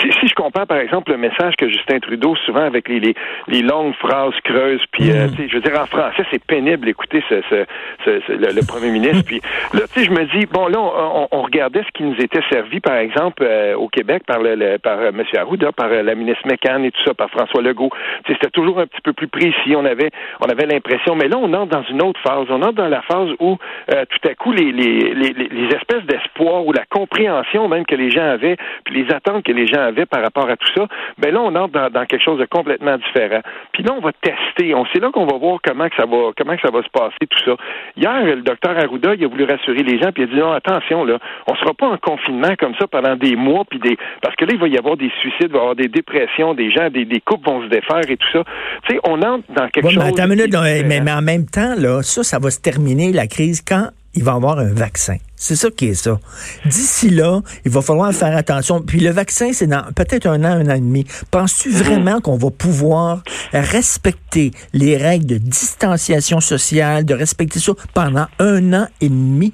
si, 0.00 0.28
je 0.28 0.34
compare, 0.34 0.68
par 0.68 0.78
exemple, 0.78 1.10
le 1.10 1.18
message 1.18 1.56
que 1.56 1.68
Justin 1.68 1.98
Trudeau, 1.98 2.36
souvent 2.46 2.62
avec 2.62 2.88
les, 2.88 3.00
les, 3.00 3.14
les 3.48 3.62
longues 3.62 3.94
phrases 3.96 4.34
creuses, 4.44 4.84
puis, 4.92 5.10
mm. 5.10 5.48
je 5.48 5.54
veux 5.54 5.62
dire, 5.62 5.80
en 5.80 5.86
français, 5.86 6.22
c'est 6.30 6.42
pénible 6.44 6.86
d'écouter 6.86 7.24
ce, 7.28 7.42
ce, 7.50 7.64
ce, 8.04 8.32
le, 8.32 8.64
premier 8.64 8.92
ministre. 8.92 9.24
Puis 9.26 9.40
là, 9.72 9.80
tu 9.92 10.00
sais, 10.00 10.06
je 10.06 10.12
me 10.12 10.24
dis, 10.38 10.46
bon, 10.46 10.68
là, 10.68 10.78
on, 10.78 11.26
on, 11.28 11.42
regardait 11.42 11.82
ce 11.82 11.90
qui 11.92 12.04
nous 12.04 12.16
était 12.20 12.40
servi, 12.52 12.78
par 12.78 12.96
exemple, 12.96 13.44
au 13.76 13.88
Québec 13.88 14.22
par 14.28 14.38
le, 14.40 14.78
par 14.78 15.02
M. 15.02 15.22
Arruda, 15.36 15.72
par 15.72 15.88
la 15.88 16.14
ministre 16.14 16.46
McCann 16.46 16.84
et 16.84 16.92
tout 16.92 17.02
ça, 17.04 17.14
par 17.14 17.30
François 17.30 17.62
Legault. 17.62 17.90
Tu 18.24 18.32
sais, 18.32 18.38
c'était 18.40 18.52
toujours 18.52 18.78
un 18.78 18.86
petit 18.86 19.02
peu 19.02 19.12
plus 19.12 19.28
précis. 19.28 19.74
On 19.76 19.84
avait, 19.84 20.10
on 20.40 20.46
avait 20.46 20.66
l'impression 20.66 20.83
mais 21.16 21.28
là, 21.28 21.38
on 21.38 21.52
entre 21.54 21.76
dans 21.76 21.82
une 21.84 22.02
autre 22.02 22.20
phase. 22.20 22.46
On 22.50 22.62
entre 22.62 22.74
dans 22.74 22.88
la 22.88 23.02
phase 23.02 23.28
où 23.40 23.56
euh, 23.92 24.04
tout 24.08 24.28
à 24.28 24.34
coup, 24.34 24.52
les, 24.52 24.72
les, 24.72 25.14
les, 25.14 25.32
les 25.32 25.66
espèces 25.74 26.04
d'espoir 26.06 26.66
ou 26.66 26.72
la 26.72 26.84
compréhension 26.88 27.68
même 27.68 27.86
que 27.86 27.94
les 27.94 28.10
gens 28.10 28.24
avaient, 28.24 28.56
puis 28.84 29.02
les 29.02 29.14
attentes 29.14 29.44
que 29.44 29.52
les 29.52 29.66
gens 29.66 29.80
avaient 29.80 30.06
par 30.06 30.22
rapport 30.22 30.48
à 30.48 30.56
tout 30.56 30.68
ça, 30.74 30.86
ben 31.18 31.32
là, 31.32 31.40
on 31.40 31.54
entre 31.54 31.72
dans, 31.72 31.90
dans 31.90 32.06
quelque 32.06 32.22
chose 32.22 32.38
de 32.38 32.44
complètement 32.44 32.96
différent. 32.98 33.40
Puis 33.72 33.82
là, 33.82 33.94
on 33.96 34.00
va 34.00 34.12
tester. 34.12 34.74
On 34.74 34.84
sait 34.86 35.00
là 35.00 35.10
qu'on 35.10 35.26
va 35.26 35.38
voir 35.38 35.58
comment 35.62 35.88
que 35.88 35.96
ça 35.96 36.06
va, 36.06 36.30
comment 36.36 36.56
que 36.56 36.62
ça 36.62 36.70
va 36.70 36.82
se 36.82 36.90
passer 36.90 37.26
tout 37.28 37.44
ça. 37.44 37.56
Hier, 37.96 38.36
le 38.36 38.42
docteur 38.42 38.76
Arruda, 38.78 39.14
il 39.14 39.24
a 39.24 39.28
voulu 39.28 39.44
rassurer 39.44 39.82
les 39.82 39.98
gens, 39.98 40.12
puis 40.12 40.24
il 40.24 40.30
a 40.30 40.34
dit 40.34 40.38
non, 40.40 40.52
attention 40.52 41.04
là, 41.04 41.18
on 41.46 41.54
sera 41.56 41.74
pas 41.74 41.86
en 41.86 41.96
confinement 41.96 42.54
comme 42.58 42.74
ça 42.78 42.86
pendant 42.86 43.16
des 43.16 43.36
mois, 43.36 43.64
puis 43.68 43.78
des, 43.78 43.96
parce 44.22 44.36
que 44.36 44.44
là, 44.44 44.52
il 44.54 44.60
va 44.60 44.68
y 44.68 44.78
avoir 44.78 44.96
des 44.96 45.10
suicides, 45.20 45.48
il 45.48 45.52
va 45.52 45.58
y 45.58 45.60
avoir 45.60 45.76
des 45.76 45.88
dépressions, 45.88 46.54
des 46.54 46.70
gens, 46.70 46.90
des, 46.90 47.04
des 47.04 47.20
couples 47.20 47.48
vont 47.48 47.62
se 47.62 47.68
défaire 47.68 48.02
et 48.08 48.16
tout 48.16 48.28
ça. 48.32 48.44
Tu 48.86 48.94
sais, 48.94 49.00
on 49.04 49.20
entre 49.22 49.44
dans 49.54 49.68
quelque 49.68 49.90
chose 49.90 50.04
mais, 50.04 50.73
mais, 50.82 51.00
en 51.10 51.22
même 51.22 51.46
temps, 51.46 51.74
là, 51.76 52.02
ça, 52.02 52.24
ça 52.24 52.38
va 52.38 52.50
se 52.50 52.58
terminer, 52.58 53.12
la 53.12 53.26
crise, 53.26 53.62
quand 53.66 53.90
il 54.14 54.22
va 54.22 54.32
y 54.32 54.34
avoir 54.36 54.58
un 54.58 54.72
vaccin. 54.72 55.16
C'est 55.36 55.56
ça 55.56 55.70
qui 55.70 55.86
est 55.86 55.94
ça. 55.94 56.20
D'ici 56.64 57.10
là, 57.10 57.42
il 57.64 57.70
va 57.70 57.82
falloir 57.82 58.12
faire 58.12 58.36
attention. 58.36 58.80
Puis 58.80 59.00
le 59.00 59.10
vaccin, 59.10 59.50
c'est 59.52 59.66
dans 59.66 59.84
peut-être 59.92 60.26
un 60.26 60.44
an, 60.44 60.58
un 60.58 60.70
an 60.70 60.74
et 60.74 60.80
demi. 60.80 61.04
Penses-tu 61.30 61.70
vraiment 61.70 62.20
qu'on 62.20 62.36
va 62.36 62.50
pouvoir 62.50 63.22
respecter 63.52 64.52
les 64.72 64.96
règles 64.96 65.26
de 65.26 65.38
distanciation 65.38 66.40
sociale, 66.40 67.04
de 67.04 67.14
respecter 67.14 67.58
ça 67.58 67.72
pendant 67.92 68.26
un 68.38 68.72
an 68.72 68.86
et 69.00 69.08
demi? 69.08 69.52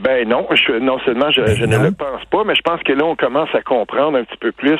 Ben 0.00 0.26
non, 0.26 0.46
je, 0.52 0.72
non 0.78 0.98
seulement 1.00 1.30
je, 1.30 1.42
ben 1.42 1.54
je 1.54 1.64
ne 1.64 1.76
le 1.76 1.90
pense 1.92 2.24
pas, 2.30 2.42
mais 2.44 2.54
je 2.54 2.62
pense 2.62 2.82
que 2.82 2.92
là 2.92 3.04
on 3.04 3.16
commence 3.16 3.54
à 3.54 3.60
comprendre 3.60 4.16
un 4.16 4.24
petit 4.24 4.38
peu 4.38 4.52
plus 4.52 4.78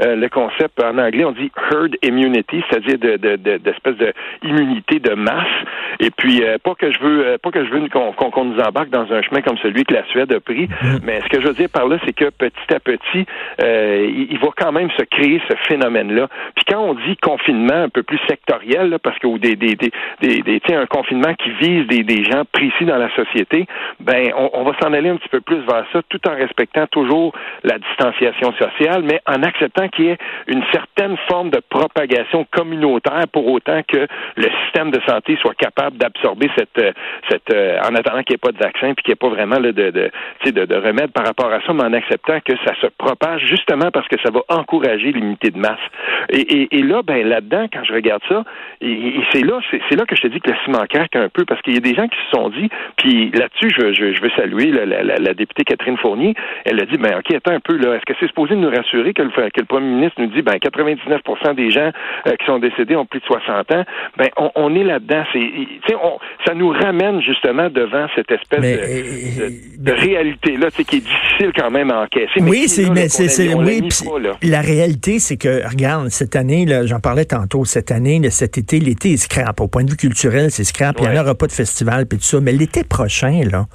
euh, 0.00 0.16
le 0.16 0.28
concept. 0.28 0.82
En 0.82 0.96
anglais, 0.98 1.24
on 1.24 1.32
dit 1.32 1.50
herd 1.70 1.96
immunity, 2.02 2.62
c'est-à-dire 2.68 2.98
de, 2.98 3.16
de, 3.16 3.36
de, 3.36 3.56
d'espèce 3.58 3.96
de 3.96 4.12
immunité 4.42 4.98
de 4.98 5.14
masse. 5.14 5.46
Et 6.00 6.10
puis 6.10 6.42
euh, 6.42 6.56
pas 6.62 6.74
que 6.74 6.90
je 6.90 6.98
veux, 7.00 7.26
euh, 7.26 7.38
pas 7.38 7.50
que 7.50 7.64
je 7.64 7.70
veux 7.70 7.86
qu'on, 7.88 8.12
qu'on, 8.12 8.44
nous 8.44 8.58
embarque 8.60 8.88
dans 8.88 9.12
un 9.12 9.22
chemin 9.22 9.42
comme 9.42 9.58
celui 9.58 9.84
que 9.84 9.92
la 9.92 10.04
Suède 10.06 10.32
a 10.32 10.40
pris, 10.40 10.66
mm-hmm. 10.66 11.00
mais 11.04 11.20
ce 11.20 11.28
que 11.28 11.42
je 11.42 11.48
veux 11.48 11.54
dire 11.54 11.68
par 11.68 11.86
là, 11.86 11.98
c'est 12.06 12.14
que 12.14 12.30
petit 12.30 12.74
à 12.74 12.80
petit, 12.80 13.26
il, 13.60 14.28
il, 14.30 14.38
va 14.38 14.48
quand 14.56 14.72
même 14.72 14.90
se 14.92 15.02
créer 15.04 15.40
ce 15.48 15.54
phénomène-là. 15.68 16.28
Puis 16.54 16.64
quand 16.66 16.80
on 16.80 16.94
dit 16.94 17.16
confinement 17.18 17.84
un 17.84 17.88
peu 17.88 18.02
plus 18.02 18.18
sectoriel, 18.26 18.88
là, 18.90 18.98
parce 18.98 19.18
que 19.18 19.26
ou 19.26 19.38
des, 19.38 19.56
des, 19.56 19.76
des, 19.76 19.92
des, 20.20 20.42
des 20.42 20.60
un 20.74 20.86
confinement 20.86 21.34
qui 21.34 21.50
vise 21.60 21.86
des, 21.88 22.02
des 22.02 22.24
gens 22.24 22.44
précis 22.50 22.84
dans 22.86 22.96
la 22.96 23.14
société, 23.14 23.66
ben 24.00 24.32
on 24.36 24.61
on 24.61 24.61
va 24.62 24.72
s'en 24.80 24.92
aller 24.92 25.08
un 25.08 25.16
petit 25.16 25.28
peu 25.28 25.40
plus 25.40 25.60
vers 25.60 25.84
ça, 25.92 26.00
tout 26.08 26.20
en 26.28 26.34
respectant 26.34 26.86
toujours 26.86 27.32
la 27.64 27.78
distanciation 27.78 28.52
sociale, 28.52 29.02
mais 29.02 29.20
en 29.26 29.42
acceptant 29.42 29.88
qu'il 29.88 30.06
y 30.06 30.08
ait 30.08 30.18
une 30.46 30.62
certaine 30.72 31.16
forme 31.28 31.50
de 31.50 31.60
propagation 31.68 32.46
communautaire 32.50 33.24
pour 33.32 33.46
autant 33.48 33.80
que 33.86 34.06
le 34.36 34.48
système 34.64 34.90
de 34.90 35.00
santé 35.06 35.36
soit 35.40 35.54
capable 35.54 35.96
d'absorber 35.96 36.50
cette, 36.56 36.78
euh, 36.78 36.92
cette 37.28 37.52
euh, 37.52 37.78
en 37.80 37.94
attendant 37.94 38.22
qu'il 38.22 38.34
n'y 38.34 38.36
ait 38.36 38.38
pas 38.38 38.52
de 38.52 38.58
vaccin 38.58 38.94
puis 38.94 39.04
qu'il 39.04 39.10
n'y 39.10 39.12
ait 39.12 39.16
pas 39.16 39.28
vraiment 39.28 39.58
de, 39.58 39.70
de, 39.70 39.90
de, 39.90 40.64
de, 40.64 40.74
remède 40.76 41.12
par 41.12 41.26
rapport 41.26 41.52
à 41.52 41.60
ça, 41.62 41.72
mais 41.72 41.84
en 41.84 41.92
acceptant 41.92 42.40
que 42.40 42.52
ça 42.64 42.74
se 42.80 42.86
propage 42.98 43.42
justement 43.46 43.90
parce 43.92 44.08
que 44.08 44.16
ça 44.22 44.30
va 44.30 44.40
encourager 44.48 45.12
l'unité 45.12 45.50
de 45.50 45.58
masse. 45.58 45.80
Et, 46.30 46.68
et, 46.76 46.82
là, 46.82 47.02
ben 47.02 47.26
là-dedans, 47.26 47.66
quand 47.72 47.84
je 47.84 47.92
regarde 47.92 48.22
ça, 48.28 48.44
et, 48.80 49.20
c'est 49.32 49.44
là, 49.44 49.60
c'est 49.88 49.96
là 49.96 50.04
que 50.06 50.16
je 50.16 50.22
te 50.22 50.28
dis 50.28 50.40
que 50.40 50.50
le 50.50 50.56
ciment 50.64 50.84
craque 50.88 51.16
un 51.16 51.28
peu 51.28 51.44
parce 51.44 51.60
qu'il 51.62 51.74
y 51.74 51.78
a 51.78 51.80
des 51.80 51.94
gens 51.94 52.08
qui 52.08 52.18
se 52.24 52.36
sont 52.36 52.48
dit, 52.50 52.68
puis 52.96 53.30
là-dessus, 53.30 53.70
je, 53.76 53.92
je, 53.92 54.14
je 54.14 54.22
veux 54.22 54.30
saluer 54.36 54.51
lui, 54.52 54.72
la, 54.72 55.34
députée 55.34 55.64
Catherine 55.64 55.96
Fournier, 55.96 56.34
elle 56.64 56.80
a 56.80 56.86
dit, 56.86 56.96
ben 56.98 57.18
ok, 57.18 57.34
attends 57.34 57.52
un 57.52 57.60
peu, 57.60 57.76
là, 57.76 57.94
est-ce 57.94 58.04
que 58.04 58.12
c'est 58.20 58.26
supposé 58.26 58.54
nous 58.54 58.70
rassurer 58.70 59.14
que 59.14 59.22
le, 59.22 59.30
que 59.30 59.60
le 59.60 59.66
premier 59.66 59.88
ministre 59.88 60.20
nous 60.20 60.28
dit, 60.28 60.42
ben 60.42 60.54
99% 60.54 61.54
des 61.54 61.70
gens 61.70 61.90
euh, 62.26 62.36
qui 62.36 62.46
sont 62.46 62.58
décédés 62.58 62.96
ont 62.96 63.06
plus 63.06 63.20
de 63.20 63.24
60 63.24 63.72
ans, 63.72 63.84
ben 64.18 64.28
on, 64.54 64.74
est 64.74 64.84
là-dedans. 64.84 65.24
C'est, 65.32 65.50
ça 66.46 66.54
nous 66.54 66.70
ramène 66.70 67.20
justement 67.22 67.68
devant 67.70 68.06
cette 68.14 68.30
espèce 68.30 68.60
de, 68.60 69.92
réalité-là, 69.92 70.70
qui 70.70 70.96
est 70.96 71.00
difficile 71.00 71.52
quand 71.56 71.70
même 71.70 71.90
à 71.90 72.02
encaisser. 72.02 72.40
Oui, 72.40 72.68
c'est, 72.68 72.90
mais 72.90 73.08
c'est, 73.08 73.54
oui, 73.54 73.88
la 74.42 74.60
réalité, 74.60 75.18
c'est 75.18 75.36
que, 75.36 75.68
regarde, 75.68 76.08
cette 76.08 76.36
année, 76.36 76.66
j'en 76.84 77.00
parlais 77.00 77.24
tantôt, 77.24 77.64
cette 77.64 77.90
année, 77.90 78.20
cet 78.30 78.58
été, 78.58 78.78
l'été 78.78 79.12
est 79.12 79.16
scrap. 79.16 79.60
Au 79.60 79.68
point 79.68 79.84
de 79.84 79.90
vue 79.90 79.96
culturel, 79.96 80.50
c'est 80.50 80.64
scrap. 80.64 80.96
Il 81.00 81.08
n'y 81.08 81.18
en 81.18 81.22
aura 81.22 81.34
pas 81.34 81.46
de 81.46 81.52
festival 81.52 82.06
puis 82.06 82.18
tout 82.18 82.24
ça. 82.24 82.40
Mais 82.40 82.52
l'été 82.52 82.84
prochain, 82.84 83.42
là, 83.50 83.66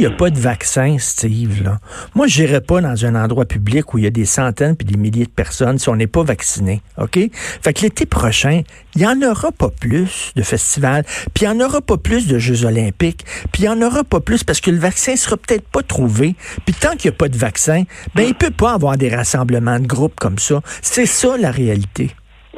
s'il 0.00 0.08
n'y 0.08 0.14
a 0.14 0.16
pas 0.16 0.30
de 0.30 0.38
vaccin, 0.38 0.96
Steve, 0.98 1.62
là, 1.62 1.78
moi, 2.14 2.26
je 2.26 2.40
n'irai 2.40 2.62
pas 2.62 2.80
dans 2.80 3.04
un 3.04 3.22
endroit 3.22 3.44
public 3.44 3.92
où 3.92 3.98
il 3.98 4.04
y 4.04 4.06
a 4.06 4.10
des 4.10 4.24
centaines 4.24 4.74
puis 4.74 4.86
des 4.86 4.96
milliers 4.96 5.26
de 5.26 5.30
personnes 5.30 5.78
si 5.78 5.90
on 5.90 5.96
n'est 5.96 6.06
pas 6.06 6.22
vacciné. 6.22 6.80
OK? 6.96 7.18
Fait 7.62 7.74
que 7.74 7.82
l'été 7.82 8.06
prochain, 8.06 8.62
il 8.94 9.02
n'y 9.02 9.06
en 9.06 9.20
aura 9.20 9.52
pas 9.52 9.68
plus 9.68 10.32
de 10.34 10.40
festivals, 10.42 11.04
puis 11.34 11.44
il 11.44 11.50
n'y 11.50 11.62
en 11.62 11.66
aura 11.66 11.82
pas 11.82 11.98
plus 11.98 12.26
de 12.26 12.38
Jeux 12.38 12.64
olympiques, 12.64 13.26
puis 13.52 13.64
il 13.64 13.68
n'y 13.68 13.68
en 13.68 13.82
aura 13.82 14.02
pas 14.02 14.20
plus 14.20 14.42
parce 14.42 14.62
que 14.62 14.70
le 14.70 14.78
vaccin 14.78 15.16
sera 15.16 15.36
peut-être 15.36 15.68
pas 15.68 15.82
trouvé. 15.82 16.34
Puis 16.64 16.74
tant 16.74 16.96
qu'il 16.96 17.10
n'y 17.10 17.16
a 17.16 17.18
pas 17.18 17.28
de 17.28 17.36
vaccin, 17.36 17.82
ben 18.14 18.22
il 18.22 18.34
peut 18.34 18.50
pas 18.50 18.72
avoir 18.72 18.96
des 18.96 19.14
rassemblements 19.14 19.80
de 19.80 19.86
groupes 19.86 20.18
comme 20.18 20.38
ça. 20.38 20.62
C'est 20.80 21.04
ça 21.04 21.36
la 21.36 21.50
réalité 21.50 22.10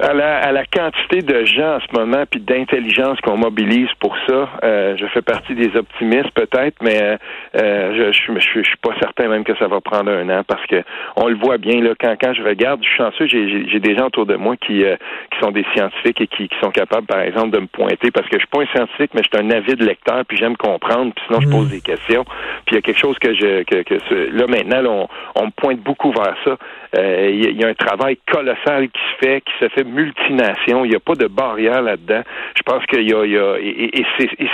à 0.02 0.12
la, 0.12 0.38
à 0.38 0.52
la 0.52 0.64
quantité 0.64 1.22
de 1.22 1.44
gens 1.44 1.76
en 1.76 1.80
ce 1.80 1.98
moment, 1.98 2.24
puis 2.28 2.40
d'intelligence 2.40 3.20
qu'on 3.20 3.36
mobilise 3.36 3.88
pour 4.00 4.16
ça, 4.28 4.48
euh, 4.64 4.96
je 4.98 5.06
fais 5.06 5.22
partie 5.22 5.54
des 5.54 5.76
optimistes 5.76 6.30
peut-être, 6.32 6.76
mais 6.82 7.18
euh, 7.56 8.12
je, 8.12 8.12
je, 8.12 8.38
je, 8.38 8.62
suis 8.62 8.76
pas 8.82 8.94
certain 9.00 9.28
même 9.28 9.44
que 9.44 9.56
ça 9.58 9.68
va 9.68 9.80
prendre 9.80 10.10
un 10.10 10.28
an 10.28 10.42
parce 10.46 10.66
que 10.66 10.82
on 11.16 11.28
le 11.28 11.36
voit 11.36 11.58
bien 11.58 11.80
là 11.80 11.92
quand 11.98 12.16
quand 12.20 12.34
je 12.34 12.42
regarde, 12.42 12.82
je 12.82 12.88
suis 12.88 12.96
chanceux, 12.96 13.26
j'ai 13.26 13.80
des 13.80 13.96
gens 13.96 14.06
autour 14.06 14.26
de 14.26 14.34
moi 14.34 14.56
qui 14.56 14.84
euh, 14.84 14.96
qui 15.30 15.38
sont 15.40 15.52
des 15.52 15.64
scientifiques 15.74 16.20
et 16.20 16.26
qui, 16.26 16.48
qui 16.48 16.56
sont 16.60 16.70
capables 16.70 17.06
par 17.06 17.20
exemple 17.20 17.50
de 17.50 17.60
me 17.60 17.66
pointer 17.66 18.10
parce 18.10 18.26
que 18.28 18.38
je 18.38 18.40
suis 18.40 18.48
pas 18.48 18.62
un 18.62 18.66
scientifique, 18.74 19.12
mais 19.14 19.22
je 19.22 19.36
suis 19.36 19.46
un 19.46 19.50
avide 19.50 19.82
lecteur, 19.82 20.24
puis 20.26 20.36
j'aime 20.36 20.56
comprendre, 20.56 21.12
puis 21.14 21.24
sinon 21.28 21.40
je 21.40 21.48
pose 21.48 21.68
mm. 21.68 21.70
des 21.70 21.80
questions. 21.80 22.24
Puis 22.66 22.72
il 22.72 22.74
y 22.74 22.78
a 22.78 22.82
quelque 22.82 22.98
chose 22.98 23.18
que 23.20 23.34
je 23.34 23.62
que, 23.62 23.82
que 23.82 23.94
là 24.32 24.46
maintenant 24.48 25.08
on, 25.34 25.42
on 25.42 25.46
me 25.46 25.50
pointe 25.52 25.80
beaucoup 25.80 26.10
vers 26.10 26.36
ça. 26.44 26.56
Euh, 26.94 27.30
il 27.32 27.58
y, 27.58 27.64
a 27.64 27.68
un 27.68 27.74
travail 27.74 28.18
colossal 28.30 28.88
qui 28.88 29.00
se 29.00 29.26
fait, 29.26 29.40
qui 29.40 29.52
se 29.60 29.68
fait 29.70 29.84
multination. 29.84 30.84
Il 30.84 30.90
n'y 30.90 30.96
a 30.96 31.00
pas 31.00 31.14
de 31.14 31.26
barrière 31.26 31.80
là-dedans. 31.80 32.22
Je 32.54 32.62
pense 32.62 32.84
qu'il 32.84 33.08
y 33.08 33.14
a, 33.14 33.24
il 33.24 33.32
y 33.32 33.38
a 33.38 33.56
et, 33.58 34.00
et 34.00 34.04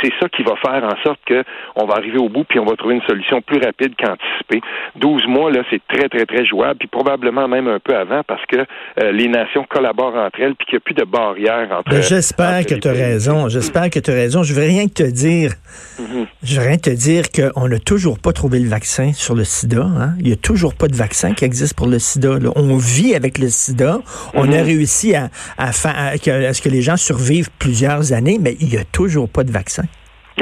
c'est 0.03 0.13
ça 0.21 0.29
qui 0.29 0.45
va 0.45 0.55
faire 0.57 0.85
en 0.85 0.95
sorte 1.05 1.19
que 1.27 1.43
on 1.75 1.87
va 1.87 1.95
arriver 1.95 2.19
au 2.19 2.29
bout 2.29 2.45
puis 2.45 2.61
on 2.61 2.65
va 2.65 2.77
trouver 2.77 2.95
une 2.95 3.03
solution 3.03 3.43
plus 3.43 3.59
rapide 3.59 3.95
qu'anticipée. 3.97 4.61
12 4.97 5.27
mois 5.27 5.51
là, 5.51 5.63
c'est 5.71 5.83
très 5.89 6.09
très 6.09 6.27
très 6.27 6.47
jouable 6.47 6.79
puis 6.79 6.89
probablement 6.89 7.49
même 7.49 7.67
un 7.67 7.81
peu 7.81 7.97
avant 7.97 8.23
parce 8.23 8.45
que 8.47 8.59
euh, 8.59 9.13
les 9.13 9.29
nations 9.29 9.65
collaborent 9.69 10.15
entre 10.15 10.41
elles 10.41 10.55
puis 10.55 10.67
qu'il 10.67 10.75
n'y 10.75 10.79
a 10.79 10.81
plus 10.81 10.95
de 10.95 11.05
barrière 11.05 11.69
entre. 11.73 11.91
Ben, 11.91 12.03
j'espère 12.03 12.65
que 12.67 12.75
tu 12.75 12.87
as 12.87 12.93
raison. 12.93 13.49
J'espère 13.49 13.91
que 13.91 13.99
tu 13.99 14.11
as 14.11 14.15
raison. 14.15 14.45
Je 14.45 14.55
veux 14.55 14.63
rien 14.67 14.87
te 14.87 15.03
dire. 15.03 15.53
Mm-hmm. 16.01 16.27
Je 16.45 16.61
veux 16.61 16.67
rien 16.67 16.79
te 16.79 16.91
dire 16.91 17.25
qu'on 17.33 17.67
n'a 17.67 17.79
toujours 17.81 18.21
pas 18.21 18.33
trouvé 18.33 18.61
le 18.61 18.69
vaccin 18.69 19.13
sur 19.13 19.35
le 19.35 19.43
SIDA. 19.43 19.83
Hein? 19.83 20.15
Il 20.21 20.27
n'y 20.27 20.33
a 20.33 20.37
toujours 20.37 20.75
pas 20.75 20.87
de 20.87 20.95
vaccin 20.95 21.35
qui 21.35 21.45
existe 21.45 21.77
pour 21.77 21.89
le 21.89 21.99
SIDA. 21.99 22.28
On 22.57 22.77
vit 22.77 23.15
avec 23.15 23.39
le 23.39 23.49
sida. 23.49 24.01
On 24.35 24.45
a 24.53 24.59
mhm. 24.59 24.67
réussi 24.67 25.15
à, 25.15 25.31
à, 25.57 25.69
à, 25.69 25.73
ce 25.73 26.63
que 26.63 26.69
les 26.69 26.83
gens 26.83 26.97
survivent 26.97 27.51
plusieurs 27.59 28.13
années, 28.13 28.39
mais 28.41 28.57
il 28.61 28.69
n'y 28.69 28.77
a 28.77 28.85
toujours 28.85 29.29
pas 29.29 29.45
de 29.45 29.53
vaccin. 29.53 29.85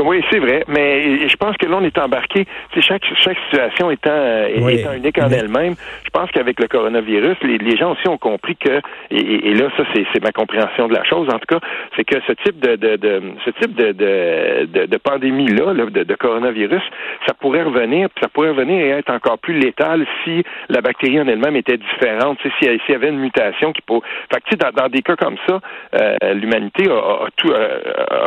Oui, 0.04 0.22
c'est 0.30 0.38
vrai, 0.38 0.64
mais 0.68 1.28
je 1.28 1.36
pense 1.36 1.56
que 1.56 1.66
là, 1.66 1.76
on 1.80 1.84
est 1.84 1.98
embarqué. 1.98 2.46
Chaque, 2.80 3.04
chaque 3.20 3.38
situation 3.46 3.90
étant, 3.90 4.10
euh, 4.10 4.68
étant 4.68 4.92
unique 4.92 5.18
en 5.18 5.30
elle-même, 5.30 5.74
je 6.04 6.10
pense 6.10 6.30
qu'avec 6.30 6.60
le 6.60 6.68
coronavirus, 6.68 7.36
les, 7.42 7.58
les, 7.58 7.76
gens 7.76 7.92
aussi 7.92 8.08
ont 8.08 8.18
compris 8.18 8.56
que, 8.56 8.80
et, 9.10 9.50
et 9.50 9.54
là, 9.54 9.68
ça, 9.76 9.84
c'est 9.94 10.22
ma 10.22 10.32
compréhension 10.32 10.88
de 10.88 10.94
la 10.94 11.04
chose, 11.04 11.28
en 11.28 11.38
tout 11.38 11.46
cas, 11.48 11.60
c'est 11.96 12.04
que 12.04 12.16
ce 12.26 12.32
type 12.44 12.58
de, 12.60 12.76
de, 12.76 12.96
de, 12.96 13.22
ce 13.44 13.50
type 13.50 13.74
de, 13.74 13.92
de, 13.92 14.86
de 14.86 14.96
pandémie-là, 14.98 15.74
de, 15.74 16.04
de, 16.04 16.14
coronavirus, 16.14 16.82
ça 17.26 17.34
pourrait 17.34 17.62
revenir, 17.62 18.08
ça 18.20 18.28
pourrait 18.28 18.50
revenir 18.50 18.80
et 18.84 18.90
être 18.90 19.10
encore 19.10 19.38
plus 19.38 19.54
létal 19.54 20.06
si 20.24 20.42
la 20.68 20.80
bactérie 20.80 21.20
en 21.20 21.28
elle-même 21.28 21.56
était 21.56 21.78
différente, 21.78 22.38
s'il 22.58 22.78
y 22.88 22.94
avait 22.94 23.08
une 23.08 23.18
mutation 23.18 23.72
qui 23.72 23.82
peut. 23.82 24.00
Fait 24.32 24.40
que, 24.40 24.56
dans, 24.56 24.70
dans 24.70 24.88
des 24.88 25.02
cas 25.02 25.16
comme 25.16 25.36
ça, 25.46 25.60
euh, 25.94 26.34
l'humanité 26.34 26.90
a, 26.90 26.94
a, 26.94 27.28
tout, 27.36 27.50
euh, 27.50 27.78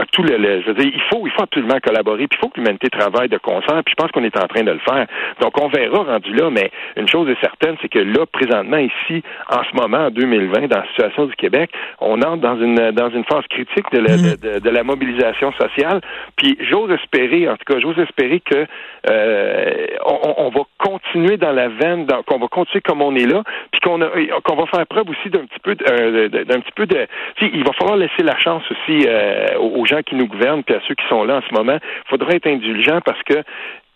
a, 0.01 0.05
tout 0.11 0.23
le, 0.23 0.37
le, 0.37 0.61
je 0.61 0.67
veux 0.67 0.73
dire, 0.73 0.91
il 0.93 1.01
faut, 1.09 1.25
il 1.25 1.31
faut 1.31 1.43
collaborer. 1.79 2.27
Puis 2.27 2.37
il 2.39 2.41
faut 2.41 2.49
que 2.49 2.59
l'humanité 2.59 2.89
travaille 2.89 3.29
de 3.29 3.37
concert. 3.37 3.81
Puis 3.83 3.95
je 3.97 4.01
pense 4.01 4.11
qu'on 4.11 4.23
est 4.23 4.37
en 4.37 4.47
train 4.47 4.63
de 4.63 4.71
le 4.71 4.79
faire. 4.79 5.05
Donc 5.41 5.59
on 5.61 5.67
verra 5.67 6.03
rendu 6.03 6.33
là. 6.33 6.49
Mais 6.49 6.71
une 6.95 7.07
chose 7.07 7.29
est 7.29 7.39
certaine, 7.41 7.75
c'est 7.81 7.89
que 7.89 7.99
là, 7.99 8.25
présentement, 8.25 8.77
ici, 8.77 9.23
en 9.49 9.63
ce 9.63 9.75
moment, 9.75 10.07
en 10.07 10.09
2020, 10.09 10.67
dans 10.67 10.79
la 10.79 10.87
situation 10.87 11.25
du 11.25 11.35
Québec, 11.35 11.71
on 11.99 12.21
entre 12.21 12.41
dans 12.41 12.59
une 12.59 12.91
dans 12.91 13.09
une 13.09 13.23
phase 13.25 13.45
critique 13.49 13.85
de 13.91 13.99
la, 13.99 14.17
mm. 14.17 14.59
de, 14.59 14.69
la 14.69 14.83
mobilisation 14.83 15.51
sociale. 15.53 16.01
Puis 16.35 16.57
j'ose 16.69 16.91
espérer, 16.91 17.47
en 17.49 17.55
tout 17.55 17.73
cas, 17.73 17.79
j'ose 17.79 17.99
espérer 17.99 18.39
que 18.39 18.65
euh, 19.09 19.87
on, 20.05 20.49
va 20.49 20.61
continuer 20.77 21.37
dans 21.37 21.51
la 21.51 21.69
veine, 21.69 22.05
qu'on 22.25 22.39
va 22.39 22.47
continuer 22.47 22.81
comme 22.81 23.01
on 23.01 23.15
est 23.15 23.25
là, 23.25 23.43
puis 23.71 23.81
qu'on 23.81 23.99
qu'on 23.99 24.55
va 24.55 24.65
faire 24.67 24.85
preuve 24.87 25.09
aussi 25.09 25.29
d'un 25.29 25.45
petit 25.45 25.59
peu 25.63 25.75
euh, 25.89 26.27
d'un 26.29 26.59
petit 26.59 26.71
peu 26.75 26.85
de. 26.85 27.07
Il 27.41 27.63
va 27.63 27.71
falloir 27.73 27.97
laisser 27.97 28.23
la 28.23 28.37
chance 28.37 28.63
aussi 28.71 29.05
euh, 29.07 29.57
aux 29.59 29.85
gens 29.85 30.01
qui 30.01 30.15
nous 30.15 30.27
gouvernent, 30.27 30.63
puis 30.63 30.75
à 30.75 30.79
ceux 30.87 30.95
qui 30.95 31.05
sont 31.07 31.23
là 31.23 31.37
en 31.37 31.41
ce 31.41 31.48
moment. 31.53 31.79
Il 31.81 32.09
faudrait 32.09 32.37
être 32.37 32.47
indulgent 32.47 32.99
parce 33.05 33.21
que 33.23 33.43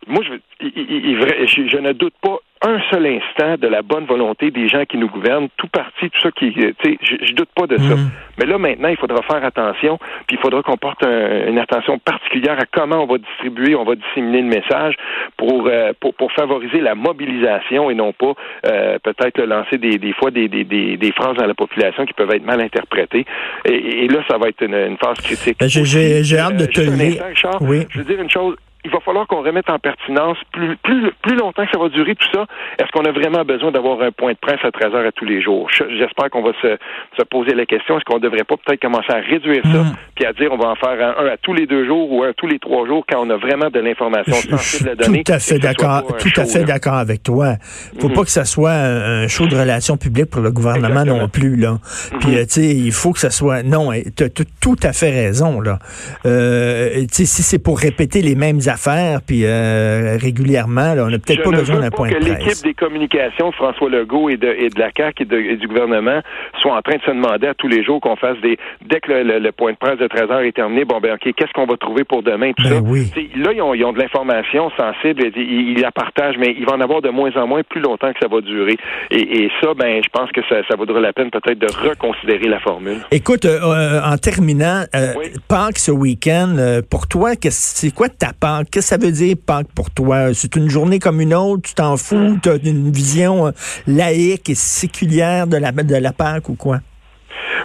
moi, 0.07 0.23
je, 0.23 0.33
je, 0.61 1.77
ne 1.77 1.93
doute 1.93 2.13
pas 2.21 2.37
un 2.65 2.79
seul 2.89 3.05
instant 3.05 3.55
de 3.57 3.67
la 3.67 3.81
bonne 3.81 4.05
volonté 4.05 4.49
des 4.51 4.69
gens 4.69 4.85
qui 4.85 4.97
nous 4.97 5.09
gouvernent, 5.09 5.49
tout 5.57 5.67
parti, 5.67 6.09
tout 6.09 6.21
ça 6.21 6.31
qui, 6.31 6.53
sais, 6.53 6.97
je, 7.01 7.25
je, 7.25 7.33
doute 7.33 7.49
pas 7.55 7.67
de 7.67 7.77
ça. 7.77 7.95
Mm. 7.95 8.11
Mais 8.39 8.45
là, 8.45 8.57
maintenant, 8.57 8.87
il 8.87 8.97
faudra 8.97 9.21
faire 9.23 9.43
attention, 9.43 9.97
puis 10.27 10.37
il 10.37 10.39
faudra 10.39 10.61
qu'on 10.61 10.77
porte 10.77 11.03
une 11.03 11.59
attention 11.59 11.99
particulière 11.99 12.57
à 12.59 12.65
comment 12.65 13.03
on 13.03 13.05
va 13.05 13.17
distribuer, 13.17 13.75
on 13.75 13.83
va 13.83 13.95
disséminer 13.95 14.41
le 14.41 14.47
message 14.47 14.95
pour 15.37 15.67
euh, 15.67 15.91
pour, 15.99 16.13
pour, 16.15 16.31
favoriser 16.31 16.79
la 16.79 16.95
mobilisation 16.95 17.89
et 17.89 17.95
non 17.95 18.13
pas 18.13 18.33
euh, 18.65 18.97
peut-être 19.03 19.41
lancer 19.41 19.77
des, 19.77 19.97
des 19.97 20.13
fois 20.13 20.31
des, 20.31 20.47
des, 20.47 20.63
des, 20.63 21.11
phrases 21.11 21.35
dans 21.35 21.45
la 21.45 21.53
population 21.53 22.05
qui 22.05 22.13
peuvent 22.13 22.31
être 22.31 22.45
mal 22.45 22.61
interprétées. 22.61 23.25
Et, 23.65 24.07
là, 24.07 24.23
ça 24.27 24.37
va 24.37 24.47
être 24.47 24.63
une, 24.63 24.97
phase 24.97 25.17
critique. 25.19 25.57
Ben, 25.59 25.67
j'ai 25.67 26.39
hâte 26.39 26.57
de 26.57 26.63
euh, 26.63 26.67
te 26.67 26.81
lire. 26.81 27.23
Oui. 27.61 27.85
Je 27.89 27.99
veux 27.99 28.05
dire 28.05 28.21
une 28.21 28.29
chose 28.29 28.55
il 28.85 28.91
va 28.91 28.99
falloir 28.99 29.27
qu'on 29.27 29.41
remette 29.41 29.69
en 29.69 29.79
pertinence 29.79 30.37
plus, 30.51 30.75
plus, 30.77 31.11
plus 31.21 31.35
longtemps 31.37 31.65
que 31.65 31.71
ça 31.71 31.79
va 31.79 31.87
durer 31.89 32.15
tout 32.15 32.27
ça. 32.33 32.45
Est-ce 32.79 32.91
qu'on 32.91 33.05
a 33.05 33.11
vraiment 33.11 33.45
besoin 33.45 33.71
d'avoir 33.71 34.01
un 34.01 34.11
point 34.11 34.33
de 34.33 34.37
presse 34.37 34.59
à 34.63 34.71
13 34.71 34.93
heures 34.93 35.07
à 35.07 35.11
tous 35.11 35.25
les 35.25 35.41
jours? 35.41 35.69
J'espère 35.71 36.29
qu'on 36.29 36.43
va 36.43 36.51
se, 36.61 36.77
se, 37.17 37.23
poser 37.23 37.53
la 37.53 37.65
question. 37.65 37.97
Est-ce 37.97 38.03
qu'on 38.03 38.17
ne 38.17 38.23
devrait 38.23 38.43
pas 38.43 38.55
peut-être 38.57 38.81
commencer 38.81 39.11
à 39.11 39.21
réduire 39.21 39.63
ça, 39.63 39.83
mm. 39.83 39.95
puis 40.15 40.25
à 40.25 40.33
dire 40.33 40.49
on 40.51 40.57
va 40.57 40.69
en 40.69 40.75
faire 40.75 41.15
un, 41.17 41.27
à 41.27 41.37
tous 41.37 41.53
les 41.53 41.65
deux 41.65 41.85
jours 41.85 42.11
ou 42.11 42.23
un 42.23 42.33
tous 42.33 42.47
les 42.47 42.59
trois 42.59 42.85
jours 42.85 43.05
quand 43.09 43.25
on 43.25 43.29
a 43.29 43.37
vraiment 43.37 43.69
de 43.69 43.79
l'information 43.79 44.33
sensible 44.33 44.89
à 44.89 44.95
donner. 44.95 45.23
Tout 45.23 45.31
à 45.31 45.39
fait 45.39 45.59
d'accord. 45.59 46.17
Tout 46.17 46.41
à 46.41 46.45
fait 46.45 46.63
d'accord 46.63 46.95
avec 46.95 47.23
toi. 47.23 47.55
Faut 47.99 48.09
mm-hmm. 48.09 48.13
pas 48.13 48.23
que 48.23 48.31
ça 48.31 48.45
soit 48.45 48.71
un, 48.71 49.27
show 49.27 49.47
de 49.47 49.55
relations 49.55 49.95
publiques 49.95 50.29
pour 50.29 50.41
le 50.41 50.51
gouvernement 50.51 51.05
non 51.05 51.29
plus 51.29 51.55
là. 51.55 51.73
Mm-hmm. 51.73 52.19
Puis 52.19 52.35
euh, 52.35 52.43
tu 52.43 52.49
sais, 52.49 52.67
il 52.67 52.91
faut 52.91 53.13
que 53.13 53.19
ça 53.19 53.29
soit 53.29 53.63
non. 53.63 53.91
Tu 54.15 54.23
as 54.23 54.29
tout 54.29 54.75
à 54.83 54.91
fait 54.91 55.11
raison 55.11 55.61
là. 55.61 55.79
Euh, 56.25 57.01
tu 57.03 57.07
sais, 57.11 57.25
si 57.25 57.43
c'est 57.43 57.59
pour 57.59 57.79
répéter 57.79 58.21
les 58.21 58.35
mêmes 58.35 58.59
faire, 58.77 59.21
puis 59.25 59.45
euh, 59.45 60.17
régulièrement, 60.21 60.93
on 60.97 61.09
n'a 61.09 61.19
peut-être 61.19 61.43
pas 61.43 61.51
besoin 61.51 61.79
d'un 61.79 61.89
point 61.89 62.09
de 62.09 62.15
presse. 62.15 62.25
que 62.25 62.45
l'équipe 62.45 62.63
des 62.63 62.73
communications 62.73 63.49
de 63.49 63.55
François 63.55 63.89
Legault 63.89 64.29
et 64.29 64.37
de, 64.37 64.47
et 64.47 64.69
de 64.69 64.79
la 64.79 64.89
CAQ 64.95 65.23
et, 65.23 65.55
du 65.55 65.67
gouvernement 65.67 66.21
soit 66.61 66.75
en 66.75 66.81
train 66.81 66.95
de 66.95 67.01
se 67.01 67.11
demander 67.11 67.47
à 67.47 67.53
tous 67.53 67.67
les 67.67 67.83
jours 67.83 68.01
qu'on 68.01 68.15
fasse 68.15 68.37
des... 68.41 68.57
Dès 68.85 68.99
que 68.99 69.11
le, 69.11 69.51
point 69.51 69.71
de 69.71 69.77
presse 69.77 69.99
de 69.99 70.07
13 70.07 70.31
heures 70.31 70.41
est 70.41 70.55
terminé, 70.55 70.85
bon, 70.85 70.99
ben 70.99 71.15
OK, 71.15 71.33
qu'est-ce 71.35 71.51
qu'on 71.53 71.65
va 71.65 71.77
trouver 71.77 72.03
pour 72.03 72.23
demain, 72.23 72.51
tout 72.53 72.63
ben 72.63 72.83
ça? 72.83 73.19
Là, 73.35 73.51
ils 73.53 73.61
ont, 73.61 73.73
ils 73.73 73.83
ont 73.85 73.93
de 73.93 73.99
l'information 73.99 74.69
sensible, 74.77 75.31
ils, 75.35 75.79
la 75.79 75.91
partagent, 75.91 76.37
mais 76.37 76.55
il 76.57 76.65
va 76.65 76.73
en 76.73 76.81
avoir 76.81 77.01
de 77.01 77.09
moins 77.09 77.31
en 77.35 77.47
moins 77.47 77.61
plus 77.63 77.81
longtemps 77.81 78.11
que 78.13 78.19
ça 78.21 78.27
va 78.27 78.41
durer. 78.41 78.77
Et, 79.11 79.49
ça, 79.61 79.73
ben, 79.73 80.01
je 80.03 80.09
pense 80.09 80.31
que 80.31 80.41
ça, 80.49 80.55
ça 80.67 80.75
vaudra 80.75 80.99
la 80.99 81.13
peine 81.13 81.29
peut-être 81.29 81.59
de 81.59 81.67
reconsidérer 81.89 82.47
la 82.47 82.59
formule. 82.59 82.97
Écoute, 83.11 83.45
euh, 83.45 83.59
euh, 83.61 84.01
en 84.03 84.17
terminant, 84.17 84.83
euh, 84.95 85.13
Pâques 85.47 85.79
ce 85.79 85.91
week-end, 85.91 86.55
pour 86.89 87.07
toi, 87.07 87.31
c'est 87.41 87.93
quoi 87.93 88.09
ta 88.09 88.31
Pâques? 88.33 88.62
Qu'est-ce 88.71 88.87
que 88.87 88.89
ça 88.89 88.97
veut 88.97 89.11
dire, 89.11 89.35
Pâques, 89.45 89.71
pour 89.73 89.89
toi? 89.91 90.33
C'est 90.33 90.55
une 90.55 90.69
journée 90.69 90.99
comme 90.99 91.21
une 91.21 91.33
autre? 91.33 91.63
Tu 91.63 91.73
t'en 91.73 91.97
fous? 91.97 92.37
Tu 92.41 92.49
as 92.49 92.55
une 92.55 92.91
vision 92.91 93.47
euh, 93.47 93.51
laïque 93.87 94.49
et 94.49 94.55
séculière 94.55 95.47
de 95.47 95.57
la, 95.57 95.71
de 95.71 95.95
la 95.95 96.13
Pâques 96.13 96.49
ou 96.49 96.55
quoi? 96.55 96.79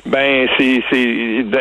Ben, 0.07 0.49
c'est, 0.59 0.83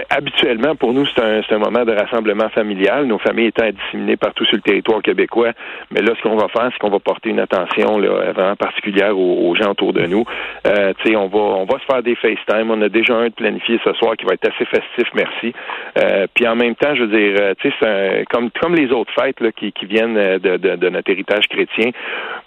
habituellement 0.09 0.75
pour 0.75 0.93
nous, 0.93 1.05
c'est 1.07 1.53
un, 1.53 1.57
moment 1.57 1.85
de 1.85 1.93
rassemblement 1.93 2.49
familial. 2.49 3.05
Nos 3.05 3.17
familles 3.19 3.47
étant 3.47 3.69
disséminées 3.69 4.17
partout 4.17 4.45
sur 4.45 4.55
le 4.55 4.61
territoire 4.61 5.01
québécois. 5.01 5.51
Mais 5.91 6.01
là, 6.01 6.13
ce 6.17 6.21
qu'on 6.21 6.35
va 6.35 6.47
faire, 6.47 6.69
c'est 6.71 6.79
qu'on 6.79 6.89
va 6.89 6.99
porter 6.99 7.29
une 7.29 7.39
attention 7.39 7.97
là, 7.97 8.31
vraiment 8.31 8.55
particulière 8.55 9.17
aux, 9.17 9.55
gens 9.55 9.71
autour 9.71 9.93
de 9.93 10.05
nous. 10.05 10.23
Euh, 10.67 10.93
tu 10.99 11.09
sais, 11.09 11.15
on 11.15 11.27
va, 11.27 11.39
on 11.39 11.65
va 11.65 11.79
se 11.79 11.85
faire 11.85 12.03
des 12.03 12.15
FaceTime. 12.15 12.69
On 12.69 12.81
a 12.81 12.89
déjà 12.89 13.15
un 13.15 13.27
de 13.27 13.33
planifié 13.33 13.79
ce 13.83 13.93
soir 13.93 14.15
qui 14.15 14.25
va 14.25 14.33
être 14.33 14.47
assez 14.47 14.65
festif, 14.65 15.07
merci. 15.13 15.53
Euh, 15.97 16.27
puis 16.33 16.47
en 16.47 16.55
même 16.55 16.75
temps, 16.75 16.95
je 16.95 17.03
veux 17.03 17.17
dire, 17.17 17.35
euh, 17.39 17.53
tu 17.59 17.71
sais, 17.79 18.25
comme 18.29 18.49
comme 18.59 18.75
les 18.75 18.91
autres 18.91 19.11
fêtes 19.13 19.39
là, 19.39 19.51
qui, 19.51 19.71
qui 19.71 19.85
viennent 19.85 20.15
de, 20.15 20.57
de, 20.57 20.75
de, 20.75 20.89
notre 20.89 21.09
héritage 21.11 21.47
chrétien. 21.47 21.91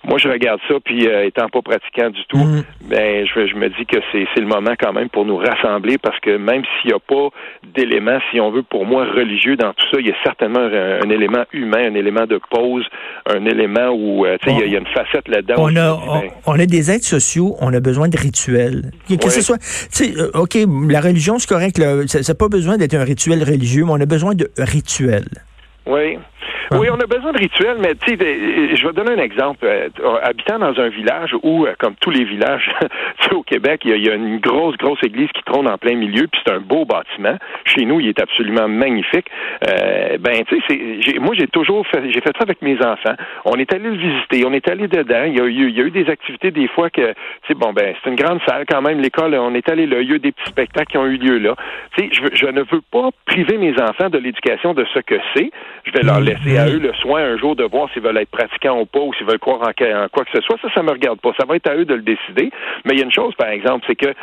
Moi, 0.04 0.18
je 0.18 0.28
regarde 0.28 0.60
ça, 0.68 0.74
puis 0.84 1.06
euh, 1.06 1.26
étant 1.26 1.48
pas 1.48 1.62
pratiquant 1.62 2.10
du 2.10 2.24
tout, 2.26 2.38
mm. 2.38 2.62
ben, 2.88 3.26
je, 3.26 3.46
je 3.46 3.54
me 3.54 3.68
dis 3.68 3.86
que 3.86 3.98
c'est, 4.12 4.26
c'est 4.34 4.40
le 4.40 4.46
moment 4.46 4.74
quand 4.78 4.92
même 4.92 5.08
pour 5.08 5.24
nous 5.24 5.36
rassembler 5.50 5.60
rassembler 5.60 5.98
parce 5.98 6.18
que 6.20 6.36
même 6.36 6.62
s'il 6.80 6.90
n'y 6.90 6.96
a 6.96 6.98
pas 6.98 7.28
d'élément, 7.74 8.18
si 8.30 8.40
on 8.40 8.50
veut, 8.50 8.62
pour 8.62 8.86
moi, 8.86 9.04
religieux 9.04 9.56
dans 9.56 9.72
tout 9.72 9.86
ça, 9.92 10.00
il 10.00 10.06
y 10.06 10.10
a 10.10 10.14
certainement 10.24 10.60
un, 10.60 11.08
élément 11.10 11.44
humain, 11.52 11.90
un 11.90 11.94
élément 11.94 12.26
de 12.26 12.40
pause, 12.50 12.84
un 13.26 13.44
élément 13.44 13.90
où, 13.90 14.24
euh, 14.24 14.36
tu 14.42 14.50
sais, 14.50 14.56
il 14.64 14.72
y, 14.72 14.76
a 14.76 14.78
une 14.78 14.86
facette 14.86 15.28
là-dedans. 15.28 15.56
On 15.58 15.76
a, 15.76 15.98
on, 16.46 16.58
a 16.58 16.66
des 16.66 16.90
êtres 16.90 17.04
sociaux, 17.04 17.56
on 17.60 17.72
a 17.72 17.80
besoin 17.80 18.08
de 18.08 18.16
rituels. 18.16 18.90
Que 19.08 19.30
ce 19.30 19.40
soit, 19.40 19.58
tu 19.58 19.64
sais, 19.90 20.12
euh, 20.16 20.30
OK, 20.34 20.56
la 20.88 21.00
religion, 21.00 21.38
c'est 21.38 21.48
correct, 21.48 21.80
ça 22.06 22.20
n'a 22.20 22.34
pas 22.34 22.48
besoin 22.48 22.76
d'être 22.76 22.94
un 22.94 23.04
rituel 23.04 23.42
religieux, 23.42 23.84
mais 23.84 23.92
on 23.92 24.00
a 24.00 24.06
besoin 24.06 24.34
de 24.34 24.48
rituels. 24.58 25.28
Oui. 25.86 26.18
Oui, 26.72 26.86
on 26.88 27.00
a 27.00 27.06
besoin 27.06 27.32
de 27.32 27.38
rituels, 27.38 27.78
mais 27.80 27.94
tu 27.96 28.16
sais, 28.16 28.24
euh, 28.24 28.76
je 28.76 28.86
vais 28.86 28.92
donner 28.92 29.12
un 29.12 29.24
exemple. 29.24 29.66
Euh, 29.66 29.88
habitant 30.22 30.60
dans 30.60 30.78
un 30.78 30.88
village 30.88 31.34
où, 31.42 31.66
euh, 31.66 31.74
comme 31.78 31.94
tous 32.00 32.10
les 32.10 32.22
villages 32.22 32.70
au 33.32 33.42
Québec, 33.42 33.80
il 33.84 33.96
y, 33.96 34.08
a, 34.08 34.14
une 34.14 34.38
grosse, 34.38 34.76
grosse 34.76 35.02
église 35.02 35.28
qui 35.34 35.42
trône 35.42 35.66
en 35.66 35.78
plein 35.78 35.96
milieu, 35.96 36.28
puis 36.28 36.40
c'est 36.44 36.52
un 36.52 36.60
beau 36.60 36.84
bâtiment. 36.84 37.36
Chez 37.64 37.84
nous, 37.84 37.98
il 37.98 38.08
est 38.08 38.20
absolument 38.20 38.68
magnifique. 38.68 39.26
ben, 40.20 40.44
tu 40.46 40.62
sais, 40.68 41.18
moi, 41.18 41.34
j'ai 41.36 41.48
toujours 41.48 41.84
fait, 41.88 42.02
j'ai 42.10 42.20
fait 42.20 42.32
ça 42.36 42.42
avec 42.42 42.62
mes 42.62 42.76
enfants. 42.84 43.14
On 43.44 43.56
est 43.56 43.72
allé 43.72 43.90
le 43.90 43.96
visiter, 43.96 44.44
on 44.46 44.52
est 44.52 44.68
allé 44.68 44.86
dedans. 44.86 45.24
Il 45.26 45.36
y 45.36 45.40
a 45.40 45.44
eu, 45.44 45.70
il 45.70 45.76
y 45.76 45.80
a 45.80 45.84
eu 45.84 45.90
des 45.90 46.08
activités 46.08 46.52
des 46.52 46.68
fois 46.68 46.88
que, 46.88 47.00
tu 47.02 47.48
sais, 47.48 47.54
bon, 47.54 47.72
ben, 47.72 47.94
c'est 48.02 48.10
une 48.10 48.16
grande 48.16 48.40
salle 48.46 48.64
quand 48.68 48.82
même. 48.82 49.00
L'école, 49.00 49.34
on 49.34 49.54
est 49.54 49.68
allé 49.68 49.86
là. 49.86 50.00
Il 50.00 50.08
y 50.08 50.12
a 50.12 50.16
eu 50.16 50.20
des 50.20 50.32
petits 50.32 50.50
spectacles 50.50 50.92
qui 50.92 50.98
ont 50.98 51.06
eu 51.06 51.16
lieu 51.16 51.38
là. 51.38 51.56
Tu 51.96 52.04
sais, 52.04 52.10
je, 52.12 52.36
je 52.36 52.46
ne 52.46 52.60
veux 52.60 52.82
pas 52.92 53.08
priver 53.26 53.58
mes 53.58 53.74
enfants 53.80 54.08
de 54.08 54.18
l'éducation 54.18 54.72
de 54.72 54.86
ce 54.94 55.00
que 55.00 55.16
c'est. 55.34 55.50
Je 55.84 55.92
vais 55.92 56.02
leur 56.02 56.20
laisser 56.20 56.59
à 56.60 56.68
eux 56.68 56.78
le 56.78 56.92
soin 56.94 57.22
un 57.22 57.36
jour 57.38 57.56
de 57.56 57.64
voir 57.64 57.88
s'ils 57.92 58.02
veulent 58.02 58.18
être 58.18 58.30
pratiquants 58.30 58.80
ou 58.80 58.86
pas 58.86 59.00
ou 59.00 59.12
s'ils 59.14 59.26
veulent 59.26 59.38
croire 59.38 59.60
en, 59.60 60.08
quoi 60.08 60.24
que 60.24 60.30
ce 60.32 60.40
soit. 60.42 60.56
Ça, 60.62 60.68
ça 60.74 60.82
me 60.82 60.90
regarde 60.90 61.20
pas. 61.20 61.32
Ça 61.38 61.46
va 61.46 61.56
être 61.56 61.68
à 61.68 61.76
eux 61.76 61.84
de 61.84 61.94
le 61.94 62.02
décider. 62.02 62.50
Mais 62.84 62.94
il 62.94 62.98
y 62.98 63.02
a 63.02 63.04
une 63.04 63.12
chose, 63.12 63.34
par 63.36 63.48
exemple, 63.48 63.84
c'est 63.86 63.96
que 63.96 64.14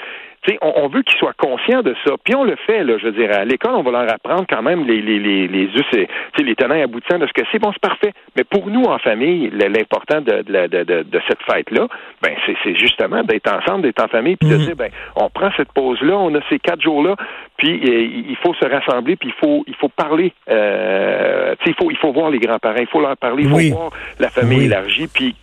on, 0.61 0.73
on, 0.83 0.87
veut 0.87 1.01
qu'ils 1.01 1.17
soient 1.17 1.33
conscients 1.33 1.81
de 1.81 1.95
ça. 2.05 2.13
Puis 2.23 2.35
on 2.35 2.43
le 2.43 2.55
fait, 2.65 2.83
là, 2.83 2.97
je 2.97 3.05
veux 3.05 3.11
dire, 3.11 3.29
à 3.33 3.45
l'école, 3.45 3.75
on 3.75 3.83
va 3.83 3.91
leur 3.91 4.13
apprendre 4.13 4.45
quand 4.49 4.61
même 4.61 4.85
les 4.85 5.01
les 5.01 5.19
les 5.19 5.47
les, 5.47 5.67
les, 5.67 6.43
les 6.43 6.55
tenants 6.55 6.75
et 6.75 6.83
aboutissants 6.83 7.19
de 7.19 7.27
ce 7.27 7.33
que 7.33 7.41
c'est. 7.51 7.59
Bon, 7.59 7.71
c'est 7.71 7.81
parfait. 7.81 8.13
Mais 8.35 8.43
pour 8.43 8.67
nous, 8.67 8.83
en 8.83 8.97
famille, 8.99 9.49
l'important 9.51 10.21
de, 10.21 10.41
de, 10.43 10.67
de, 10.67 11.03
de, 11.03 11.21
cette 11.27 11.41
fête-là, 11.43 11.87
ben 12.21 12.33
c'est 12.63 12.75
justement 12.75 13.23
d'être 13.23 13.51
ensemble, 13.51 13.83
d'être 13.83 14.03
en 14.03 14.07
famille, 14.07 14.35
puis 14.35 14.49
de 14.49 14.55
mhm. 14.55 14.65
dire, 14.65 14.75
ben, 14.75 14.89
on 15.15 15.29
prend 15.29 15.49
cette 15.57 15.71
pause-là, 15.73 16.17
on 16.17 16.33
a 16.35 16.39
ces 16.49 16.59
quatre 16.59 16.81
jours-là, 16.81 17.15
puis 17.57 17.81
euh, 17.83 18.23
il 18.29 18.37
faut 18.37 18.53
se 18.53 18.65
rassembler, 18.65 19.15
puis 19.15 19.29
il 19.29 19.35
faut 19.39 19.63
il 19.67 19.75
faut 19.75 19.89
parler. 19.89 20.33
Euh, 20.49 21.55
il 21.65 21.73
faut 21.73 21.91
il 21.91 21.97
faut 21.97 22.11
voir 22.11 22.29
les 22.29 22.39
grands-parents, 22.39 22.79
il 22.79 22.87
faut 22.87 23.01
leur 23.01 23.17
parler, 23.17 23.43
il 23.43 23.49
faut 23.49 23.75
voir 23.75 23.91
la 24.19 24.29
famille 24.29 24.65
élargie, 24.65 25.07
puis 25.07 25.35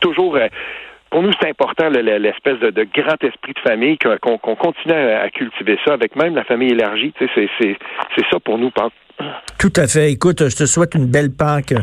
toujours. 0.00 0.36
Pour 1.12 1.22
nous, 1.22 1.30
c'est 1.38 1.50
important 1.50 1.90
l'espèce 1.90 2.58
de, 2.58 2.84
grand 2.84 3.22
esprit 3.22 3.52
de 3.52 3.60
famille 3.60 3.98
qu'on 3.98 4.38
continue 4.38 4.94
à, 4.94 5.28
cultiver 5.28 5.78
ça 5.84 5.92
avec 5.92 6.16
même 6.16 6.34
la 6.34 6.42
famille 6.42 6.70
élargie. 6.70 7.12
C'est 7.18 8.24
ça 8.30 8.40
pour 8.42 8.56
nous, 8.56 8.70
Tout 9.58 9.72
à 9.76 9.86
fait. 9.86 10.10
Écoute, 10.10 10.48
je 10.48 10.56
te 10.56 10.64
souhaite 10.64 10.94
une 10.94 11.04
belle 11.04 11.30
Pâques, 11.30 11.74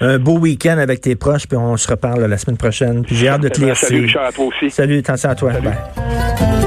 un 0.00 0.18
beau 0.18 0.38
week-end 0.38 0.78
avec 0.78 1.02
tes 1.02 1.16
proches, 1.16 1.46
puis 1.46 1.58
on 1.58 1.76
se 1.76 1.90
reparle 1.90 2.24
la 2.24 2.38
semaine 2.38 2.56
prochaine. 2.56 3.04
J'ai 3.08 3.28
hâte 3.28 3.42
de 3.42 3.50
te 3.50 3.60
lire. 3.60 3.76
Salut, 3.76 4.06
Richard, 4.06 4.24
à 4.24 4.32
toi 4.32 4.46
aussi. 4.46 4.70
Salut, 4.70 4.98
attention 5.00 5.28
à 5.28 5.34
toi. 5.34 5.52
Bye. 5.60 6.57